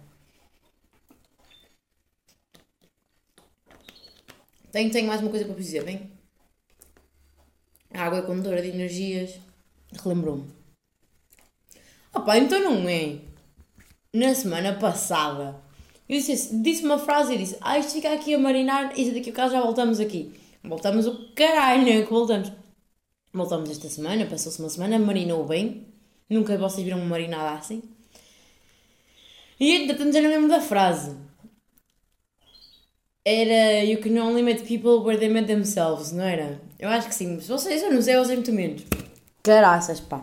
Tenho, 4.72 4.90
tenho 4.90 5.06
mais 5.06 5.20
uma 5.20 5.30
coisa 5.30 5.44
para 5.44 5.54
dizer, 5.54 5.84
bem? 5.84 6.13
A 7.94 8.06
água 8.06 8.18
é 8.18 8.22
condutora 8.22 8.60
de 8.60 8.68
energias. 8.68 9.38
Relembrou-me. 10.02 10.44
Opa, 12.12 12.36
então 12.36 12.60
não 12.60 12.88
é? 12.88 13.18
Na 14.12 14.34
semana 14.34 14.74
passada, 14.74 15.56
eu 16.08 16.18
disse, 16.18 16.56
disse 16.60 16.84
uma 16.84 16.98
frase 16.98 17.34
e 17.34 17.38
disse: 17.38 17.56
Ah, 17.60 17.78
isto 17.78 17.92
fica 17.92 18.12
aqui 18.12 18.34
a 18.34 18.38
marinar 18.38 18.98
e 18.98 19.10
daqui 19.10 19.30
a 19.30 19.32
bocado 19.32 19.52
já 19.52 19.60
voltamos 19.60 20.00
aqui. 20.00 20.32
Voltamos 20.62 21.06
o 21.06 21.32
caralho, 21.34 21.82
não 21.82 21.92
é 21.92 22.02
que 22.02 22.10
voltamos? 22.10 22.52
Voltamos 23.32 23.70
esta 23.70 23.88
semana, 23.88 24.26
passou-se 24.26 24.60
uma 24.60 24.68
semana, 24.68 24.98
marinou 24.98 25.44
bem. 25.44 25.86
Nunca 26.28 26.56
vocês 26.56 26.84
viram 26.84 26.98
uma 26.98 27.06
marinada 27.06 27.58
assim. 27.58 27.82
E 29.58 29.72
entretanto 29.72 30.12
já 30.12 30.20
não 30.20 30.30
lembro 30.30 30.48
da 30.48 30.60
frase. 30.60 31.16
Era 33.24 33.84
You 33.84 34.00
can 34.00 34.18
only 34.20 34.42
meet 34.42 34.66
people 34.66 35.04
where 35.04 35.18
they 35.18 35.28
met 35.28 35.46
themselves, 35.46 36.12
não 36.12 36.24
era? 36.24 36.60
Eu 36.84 36.90
acho 36.90 37.08
que 37.08 37.14
sim. 37.14 37.40
Se 37.40 37.48
vocês, 37.48 37.80
não 37.90 38.02
sei, 38.02 38.14
eu 38.14 38.24
sei 38.26 38.34
muito 38.36 38.52
menos. 38.52 38.84
Caraças, 39.42 40.00
pá. 40.00 40.22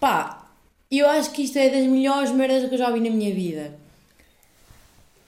Pá, 0.00 0.50
eu 0.90 1.08
acho 1.08 1.30
que 1.30 1.42
isto 1.42 1.56
é 1.56 1.68
das 1.68 1.86
melhores 1.86 2.32
merdas 2.32 2.68
que 2.68 2.74
eu 2.74 2.78
já 2.78 2.90
vi 2.90 2.98
na 2.98 3.08
minha 3.08 3.32
vida. 3.32 3.78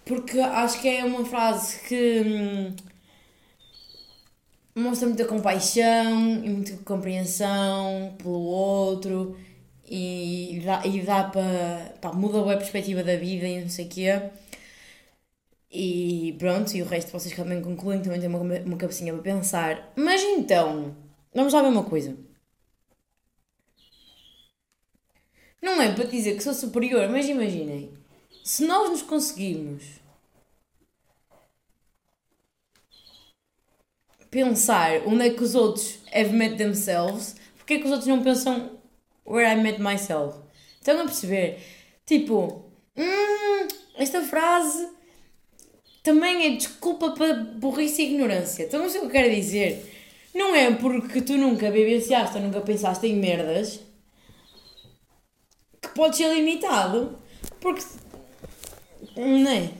Porque 0.04 0.40
acho 0.40 0.80
que 0.80 0.88
é 0.88 1.04
uma 1.04 1.24
frase 1.24 1.78
que. 1.86 2.20
Hum, 2.26 2.74
mostra 4.74 5.06
muita 5.06 5.24
compaixão 5.24 6.44
e 6.44 6.50
muita 6.50 6.76
compreensão 6.78 8.12
pelo 8.18 8.42
outro 8.42 9.38
e 9.88 10.62
dá, 10.64 10.84
e 10.84 11.00
dá 11.00 11.22
para. 11.22 11.94
Pá, 12.00 12.12
muda 12.12 12.40
a 12.52 12.56
perspectiva 12.56 13.04
da 13.04 13.14
vida 13.14 13.46
e 13.46 13.60
não 13.60 13.68
sei 13.68 13.84
o 13.84 13.88
quê. 13.88 14.20
E 15.76 16.36
pronto, 16.38 16.72
e 16.76 16.82
o 16.82 16.86
resto 16.86 17.10
vocês 17.10 17.34
também 17.34 17.60
concluem, 17.60 18.00
também 18.00 18.20
têm 18.20 18.28
uma, 18.28 18.38
uma 18.38 18.76
cabecinha 18.76 19.12
para 19.12 19.22
pensar. 19.22 19.92
Mas 19.96 20.22
então, 20.22 20.96
vamos 21.34 21.52
lá 21.52 21.62
ver 21.62 21.68
uma 21.68 21.82
coisa. 21.82 22.16
Não 25.60 25.82
é 25.82 25.92
para 25.92 26.04
dizer 26.04 26.36
que 26.36 26.44
sou 26.44 26.54
superior, 26.54 27.08
mas 27.08 27.28
imaginem, 27.28 27.92
se 28.44 28.64
nós 28.64 28.88
nos 28.88 29.02
conseguimos 29.02 29.82
pensar 34.30 35.04
onde 35.08 35.26
é 35.26 35.30
que 35.30 35.42
os 35.42 35.56
outros 35.56 35.98
have 36.14 36.32
met 36.32 36.56
themselves, 36.56 37.34
porque 37.56 37.74
é 37.74 37.78
que 37.78 37.84
os 37.86 37.90
outros 37.90 38.06
não 38.06 38.22
pensam 38.22 38.78
where 39.26 39.50
I 39.50 39.60
met 39.60 39.80
myself? 39.80 40.38
Estão 40.78 41.00
a 41.00 41.04
perceber? 41.04 41.58
Tipo, 42.06 42.64
hum, 42.96 43.66
esta 43.96 44.22
frase 44.22 44.94
também 46.04 46.46
é 46.46 46.50
desculpa 46.50 47.12
para 47.12 47.34
burrice 47.34 48.02
e 48.02 48.12
ignorância. 48.12 48.64
Então, 48.64 48.86
o 48.86 48.90
que 48.90 48.98
eu 48.98 49.10
quero 49.10 49.34
dizer? 49.34 49.90
Não 50.34 50.54
é 50.54 50.70
porque 50.74 51.22
tu 51.22 51.38
nunca 51.38 51.70
vivenciaste 51.70 52.36
ou 52.36 52.42
nunca 52.42 52.60
pensaste 52.60 53.06
em 53.06 53.16
merdas 53.16 53.80
que 55.80 55.88
pode 55.94 56.16
ser 56.16 56.32
limitado. 56.34 57.18
Porque. 57.58 57.82
Não 59.16 59.50
é? 59.50 59.72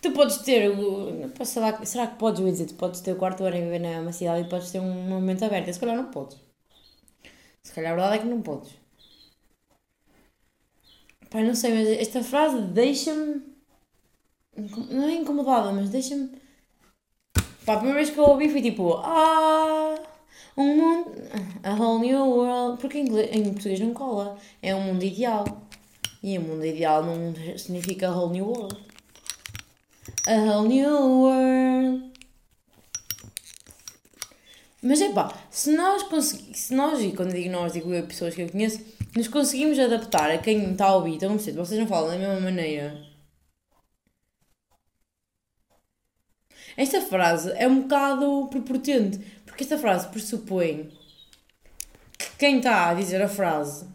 Tu 0.00 0.12
podes 0.12 0.38
ter 0.38 0.70
o. 0.70 1.32
Será, 1.44 1.72
que 2.06 2.16
podes, 2.16 2.44
dizer, 2.44 2.66
tu 2.66 2.74
podes 2.74 3.00
ter 3.00 3.12
o 3.12 3.16
quarto 3.16 3.44
ano 3.44 3.56
a 3.56 3.60
viver 3.60 3.80
numa 3.80 4.12
cidade 4.12 4.46
e 4.46 4.48
podes 4.48 4.70
ter 4.70 4.78
um 4.78 5.08
momento 5.08 5.44
aberto? 5.44 5.72
Se 5.72 5.80
calhar 5.80 5.96
não 5.96 6.10
podes. 6.12 6.38
Se 7.64 7.72
calhar 7.72 7.92
a 7.92 7.96
verdade 7.96 8.16
é 8.16 8.18
que 8.20 8.26
não 8.26 8.40
podes. 8.40 8.72
Pai, 11.28 11.42
não 11.42 11.56
sei, 11.56 11.74
mas 11.74 11.88
esta 11.88 12.22
frase 12.22 12.60
deixa-me. 12.62 13.55
Não 14.90 15.08
é 15.08 15.14
incomodada, 15.14 15.72
mas 15.72 15.90
deixa-me. 15.90 16.30
Pá, 17.64 17.74
a 17.74 17.76
primeira 17.76 17.98
vez 17.98 18.10
que 18.10 18.18
eu 18.18 18.24
ouvi 18.24 18.48
foi 18.48 18.62
tipo. 18.62 18.94
Ah! 19.04 19.94
Um 20.56 20.76
mundo. 20.76 21.12
A 21.62 21.74
whole 21.74 22.06
new 22.06 22.24
world. 22.24 22.80
Porque 22.80 22.98
em, 22.98 23.52
português 23.52 23.80
não 23.80 23.92
cola. 23.92 24.38
É 24.62 24.74
um 24.74 24.82
mundo 24.82 25.04
ideal. 25.04 25.44
E 26.22 26.38
um 26.38 26.42
mundo 26.42 26.64
ideal 26.64 27.04
não 27.04 27.34
significa 27.56 28.10
whole 28.10 28.32
new 28.32 28.46
world. 28.46 28.76
A 30.26 30.34
whole 30.34 30.68
new 30.68 30.90
world. 30.90 32.12
Mas 34.82 35.00
é 35.00 35.12
pá, 35.12 35.34
se 35.50 35.76
nós 35.76 36.04
conseguimos, 36.04 36.58
se 36.58 36.74
nós, 36.74 37.00
e 37.02 37.10
quando 37.10 37.32
digo 37.32 37.50
nós, 37.50 37.72
digo 37.72 37.92
eu, 37.92 38.06
pessoas 38.06 38.34
que 38.34 38.42
eu 38.42 38.48
conheço, 38.48 38.80
nos 39.16 39.26
conseguimos 39.26 39.78
adaptar 39.78 40.30
a 40.30 40.38
quem 40.38 40.72
está 40.72 40.86
a 40.86 40.94
ouvir, 40.94 41.14
então 41.14 41.36
vocês 41.36 41.56
não 41.56 41.86
falam 41.88 42.10
da 42.10 42.18
mesma 42.18 42.40
maneira. 42.40 43.05
Esta 46.76 47.00
frase 47.00 47.52
é 47.56 47.66
um 47.66 47.82
bocado 47.82 48.48
prepotente, 48.48 49.18
porque 49.44 49.64
esta 49.64 49.78
frase 49.78 50.08
pressupõe 50.08 50.90
que 52.18 52.30
quem 52.38 52.58
está 52.58 52.90
a 52.90 52.94
dizer 52.94 53.22
a 53.22 53.28
frase 53.28 53.86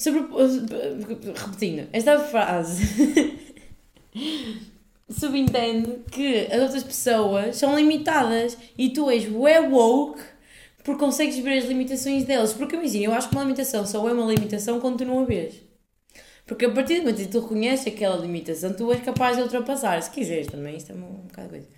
Sobre, 0.00 0.20
repetindo, 1.36 1.86
esta 1.92 2.18
frase 2.20 2.82
subentende 5.10 5.98
que 6.10 6.46
as 6.46 6.62
outras 6.62 6.82
pessoas 6.82 7.56
são 7.56 7.76
limitadas 7.76 8.56
e 8.78 8.88
tu 8.88 9.10
és 9.10 9.30
way 9.30 9.58
woke 9.68 10.22
porque 10.82 11.00
consegues 11.00 11.38
ver 11.38 11.58
as 11.58 11.64
limitações 11.64 12.24
delas. 12.24 12.52
Porque 12.52 12.76
imagina, 12.76 13.06
eu 13.06 13.12
acho 13.12 13.28
que 13.28 13.34
uma 13.34 13.42
limitação 13.42 13.86
só 13.86 14.08
é 14.08 14.12
uma 14.12 14.32
limitação 14.32 14.80
quando 14.80 14.98
tu 14.98 15.04
não 15.04 15.20
a 15.20 15.24
vês. 15.24 15.54
Porque 16.46 16.64
a 16.64 16.70
partir 16.70 16.96
do 16.96 17.00
momento 17.02 17.18
que 17.18 17.28
tu 17.28 17.40
reconheces 17.40 17.86
aquela 17.86 18.16
limitação, 18.16 18.72
tu 18.72 18.92
és 18.92 19.02
capaz 19.02 19.36
de 19.36 19.42
ultrapassar. 19.42 20.02
Se 20.02 20.10
quiseres 20.10 20.46
também, 20.48 20.76
isto 20.76 20.92
é 20.92 20.94
um, 20.94 20.98
um 20.98 21.26
bocado 21.26 21.48
de 21.48 21.54
coisa. 21.54 21.68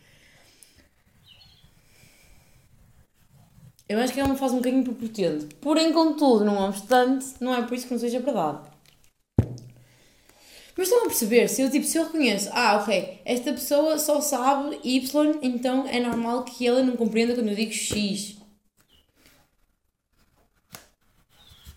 Eu 3.89 3.99
acho 3.99 4.15
que 4.15 4.21
é 4.21 4.25
uma 4.25 4.37
fase 4.37 4.55
um 4.55 4.59
bocadinho 4.59 4.85
prepotente. 4.85 5.55
Porém, 5.57 5.93
contudo, 5.93 6.45
não 6.45 6.67
obstante, 6.67 7.27
não 7.41 7.55
é 7.55 7.61
por 7.63 7.75
isso 7.75 7.87
que 7.87 7.93
não 7.93 8.01
seja 8.01 8.21
verdade. 8.21 8.71
Mas 10.75 10.89
estão 10.89 11.01
a 11.01 11.07
perceber, 11.07 11.49
se 11.49 11.61
eu, 11.61 11.71
tipo, 11.71 11.85
se 11.85 11.99
eu 11.99 12.05
reconheço, 12.05 12.49
ah, 12.53 12.79
ok, 12.81 13.21
esta 13.27 13.53
pessoa 13.53 13.99
só 13.99 14.23
sabe 14.23 14.81
Y, 14.83 15.39
então 15.43 15.87
é 15.87 16.01
normal 16.01 16.45
que 16.45 16.67
ela 16.67 16.83
não 16.83 16.97
compreenda 16.97 17.35
quando 17.35 17.49
eu 17.49 17.55
digo 17.55 17.73
X. 17.73 18.42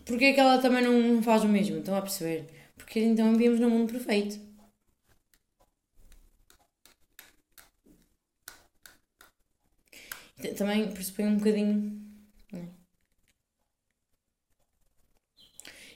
Porquê 0.05 0.25
é 0.25 0.33
que 0.33 0.39
ela 0.39 0.57
também 0.59 0.83
não 0.83 1.21
faz 1.21 1.43
o 1.43 1.47
mesmo? 1.49 1.77
Estão 1.77 1.95
a 1.97 2.01
perceber? 2.01 2.45
Porque 2.77 2.99
então 2.99 3.31
vivemos 3.35 3.59
num 3.59 3.69
mundo 3.69 3.91
perfeito. 3.91 4.39
Também 10.57 10.91
pressupõe 10.91 11.25
um 11.27 11.37
bocadinho. 11.37 12.01
né? 12.51 12.67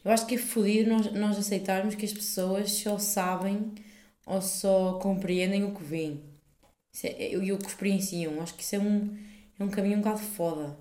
Eu 0.04 0.12
acho 0.12 0.26
que 0.28 0.36
é 0.36 0.38
fodido 0.38 0.90
nós, 0.90 1.12
nós 1.14 1.38
aceitarmos 1.38 1.96
que 1.96 2.06
as 2.06 2.14
pessoas 2.14 2.72
só 2.72 2.98
sabem 2.98 3.74
ou 4.26 4.42
só 4.42 4.94
compreendem 5.00 5.64
o 5.64 5.74
que 5.74 5.84
é- 7.08 7.34
e 7.34 7.52
o 7.54 7.58
que 7.60 7.68
experienciam. 7.68 8.42
Acho 8.42 8.56
que 8.56 8.64
isso 8.64 8.76
é 8.76 8.80
um, 8.80 9.18
é 9.60 9.64
um 9.66 9.70
caminho 9.70 9.98
um 9.98 10.02
bocado 10.02 10.20
foda. 10.20 10.78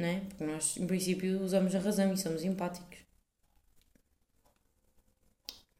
Né? 0.00 0.20
Porque 0.28 0.44
nós, 0.44 0.76
em 0.78 0.86
princípio, 0.86 1.42
usamos 1.42 1.74
a 1.74 1.78
razão 1.78 2.12
e 2.12 2.16
somos 2.16 2.42
empáticos. 2.42 2.98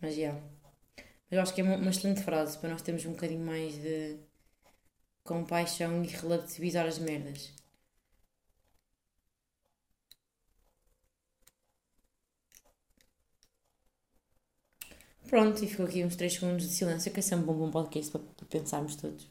Mas 0.01 0.15
já. 0.17 0.33
Mas 0.33 1.33
eu 1.33 1.41
acho 1.41 1.55
que 1.55 1.61
é 1.63 1.65
uma, 1.65 1.91
excelente 1.91 2.23
frase 2.23 2.59
para 2.59 2.71
nós 2.71 2.83
termos 2.83 3.05
um 3.07 3.13
bocadinho 3.13 3.45
mais 3.45 3.75
de 3.81 4.19
compaixão 5.25 6.05
e 6.05 6.09
relativizar 6.09 6.87
as 6.87 6.99
merdas. 6.99 7.53
Pronto, 15.29 15.65
e 15.65 15.69
ficou 15.69 15.87
aqui 15.87 16.05
uns 16.05 16.17
3 16.17 16.35
segundos 16.35 16.69
de 16.69 16.75
silêncio, 16.75 17.11
que 17.13 17.21
é 17.21 17.23
sempre 17.23 17.51
um 17.51 17.57
bom 17.57 17.71
podcast 17.71 18.11
para 18.11 18.21
pensarmos 18.51 18.97
todos. 18.97 19.27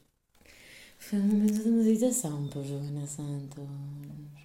Foi 0.98 1.18
um 1.20 1.26
momento 1.26 1.62
de 1.62 1.68
meditação 1.70 2.48
para 2.48 2.62
Joana 2.62 3.06
Santos. 3.06 4.39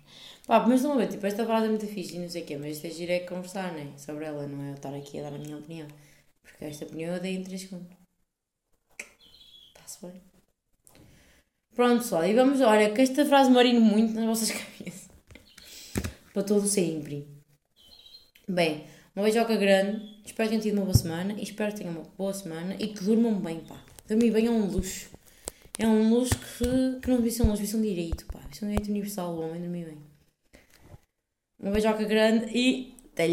Pá, 0.48 0.64
mas 0.68 0.84
não 0.84 0.96
ver, 0.96 1.08
tipo, 1.08 1.26
esta 1.26 1.44
frase 1.44 1.66
é 1.66 1.70
muito 1.70 1.88
fixe 1.88 2.16
e 2.16 2.20
não 2.20 2.30
sei 2.30 2.44
o 2.44 2.46
quê, 2.46 2.56
mas 2.56 2.76
isto 2.76 2.86
é 2.86 2.90
giro 2.92 3.12
é 3.12 3.20
conversar, 3.20 3.74
né? 3.74 3.92
Sobre 3.98 4.26
ela, 4.26 4.46
não 4.48 4.64
é 4.64 4.70
eu 4.70 4.76
estar 4.76 4.94
aqui 4.94 5.20
a 5.20 5.24
dar 5.24 5.36
a 5.36 5.40
minha 5.40 5.58
opinião. 5.58 5.88
Porque 6.44 6.66
esta 6.66 6.86
opinião 6.86 7.16
eu 7.16 7.20
dei 7.20 7.36
em 7.36 7.44
3 7.44 7.62
segundos. 7.62 7.98
Está-se 9.70 10.06
bem. 10.06 10.22
Pronto, 11.74 12.04
pessoal, 12.04 12.26
e 12.26 12.34
vamos, 12.34 12.62
olha, 12.62 12.92
que 12.94 13.02
esta 13.02 13.26
frase 13.26 13.50
marino 13.50 13.82
muito 13.82 14.14
nas 14.14 14.26
vossas 14.26 14.52
cabeças. 14.52 15.10
Para 16.32 16.44
todo 16.44 16.68
sempre. 16.68 17.28
Bem, 18.48 18.86
uma 19.16 19.24
beijoca 19.24 19.56
grande, 19.56 20.22
espero 20.24 20.48
que 20.48 20.56
tenham 20.56 20.62
tido 20.62 20.76
uma 20.76 20.86
boa 20.86 20.96
semana 20.96 21.34
e 21.34 21.44
espero 21.44 21.72
que 21.72 21.80
tenham 21.80 21.94
uma 21.94 22.04
boa 22.16 22.34
semana 22.34 22.76
e 22.80 22.90
que 22.90 23.04
durmam 23.04 23.34
bem, 23.40 23.62
pá. 23.62 23.84
Dormir 24.08 24.32
bem 24.32 24.46
é 24.46 24.52
um 24.52 24.68
luxo. 24.68 25.10
É 25.80 25.88
um 25.88 26.10
luxo 26.14 26.36
que, 26.38 27.00
que 27.02 27.10
não 27.10 27.18
devia 27.18 27.32
ser 27.32 27.44
um 27.44 27.48
luxo, 27.48 27.64
devia 27.64 27.72
ser 27.72 27.78
um 27.78 27.82
direito, 27.82 28.26
pá. 28.28 28.40
Devia 28.40 28.54
ser 28.54 28.66
um 28.66 28.70
direito 28.70 28.90
universal, 28.92 29.34
o 29.34 29.42
homem 29.42 29.60
dormir 29.60 29.86
bem. 29.86 30.15
Uma 31.60 31.72
beijoca 31.72 32.04
grande 32.04 32.46
e 32.58 32.96
até 33.12 33.28